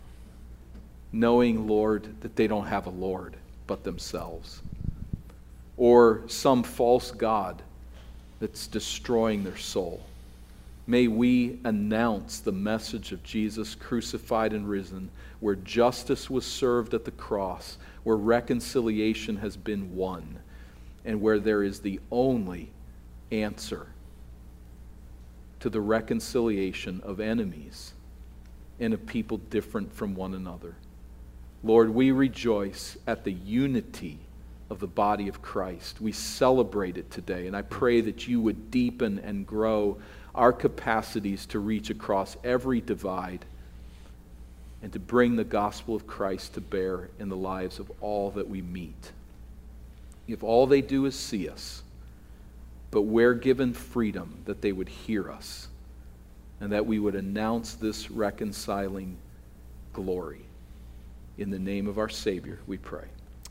knowing, 1.10 1.66
Lord, 1.66 2.20
that 2.20 2.36
they 2.36 2.46
don't 2.46 2.66
have 2.66 2.86
a 2.86 2.90
Lord 2.90 3.34
but 3.66 3.82
themselves, 3.82 4.60
or 5.78 6.20
some 6.28 6.62
false 6.62 7.10
God 7.10 7.62
that's 8.40 8.66
destroying 8.66 9.42
their 9.42 9.56
soul. 9.56 10.04
May 10.86 11.08
we 11.08 11.58
announce 11.64 12.40
the 12.40 12.52
message 12.52 13.10
of 13.10 13.22
Jesus 13.22 13.74
crucified 13.74 14.52
and 14.52 14.68
risen, 14.68 15.08
where 15.40 15.56
justice 15.56 16.28
was 16.28 16.44
served 16.44 16.92
at 16.92 17.06
the 17.06 17.10
cross, 17.10 17.78
where 18.02 18.16
reconciliation 18.16 19.36
has 19.36 19.56
been 19.56 19.96
won, 19.96 20.40
and 21.06 21.22
where 21.22 21.38
there 21.38 21.62
is 21.62 21.80
the 21.80 22.00
only 22.10 22.68
answer 23.32 23.86
to 25.60 25.70
the 25.70 25.80
reconciliation 25.80 27.00
of 27.04 27.20
enemies 27.20 27.92
and 28.80 28.92
of 28.92 29.06
people 29.06 29.38
different 29.38 29.92
from 29.92 30.14
one 30.14 30.34
another. 30.34 30.74
Lord, 31.62 31.90
we 31.90 32.10
rejoice 32.10 32.96
at 33.06 33.24
the 33.24 33.32
unity 33.32 34.18
of 34.68 34.80
the 34.80 34.86
body 34.86 35.28
of 35.28 35.40
Christ. 35.40 36.00
We 36.00 36.12
celebrate 36.12 36.98
it 36.98 37.10
today, 37.10 37.46
and 37.46 37.56
I 37.56 37.62
pray 37.62 38.00
that 38.02 38.26
you 38.26 38.40
would 38.40 38.70
deepen 38.70 39.18
and 39.20 39.46
grow 39.46 39.98
our 40.34 40.52
capacities 40.52 41.46
to 41.46 41.60
reach 41.60 41.90
across 41.90 42.36
every 42.42 42.80
divide 42.80 43.44
and 44.82 44.92
to 44.92 44.98
bring 44.98 45.36
the 45.36 45.44
gospel 45.44 45.94
of 45.94 46.06
Christ 46.06 46.54
to 46.54 46.60
bear 46.60 47.08
in 47.18 47.28
the 47.30 47.36
lives 47.36 47.78
of 47.78 47.90
all 48.02 48.30
that 48.32 48.48
we 48.50 48.60
meet. 48.60 49.12
If 50.28 50.42
all 50.42 50.66
they 50.66 50.82
do 50.82 51.06
is 51.06 51.14
see 51.14 51.48
us, 51.48 51.82
but 52.94 53.02
we're 53.02 53.34
given 53.34 53.72
freedom 53.72 54.38
that 54.44 54.62
they 54.62 54.70
would 54.70 54.88
hear 54.88 55.28
us 55.28 55.66
and 56.60 56.70
that 56.70 56.86
we 56.86 57.00
would 57.00 57.16
announce 57.16 57.74
this 57.74 58.08
reconciling 58.08 59.16
glory. 59.92 60.44
In 61.36 61.50
the 61.50 61.58
name 61.58 61.88
of 61.88 61.98
our 61.98 62.08
Savior, 62.08 62.60
we 62.68 62.76
pray. 62.78 63.08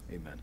Amen. 0.10 0.40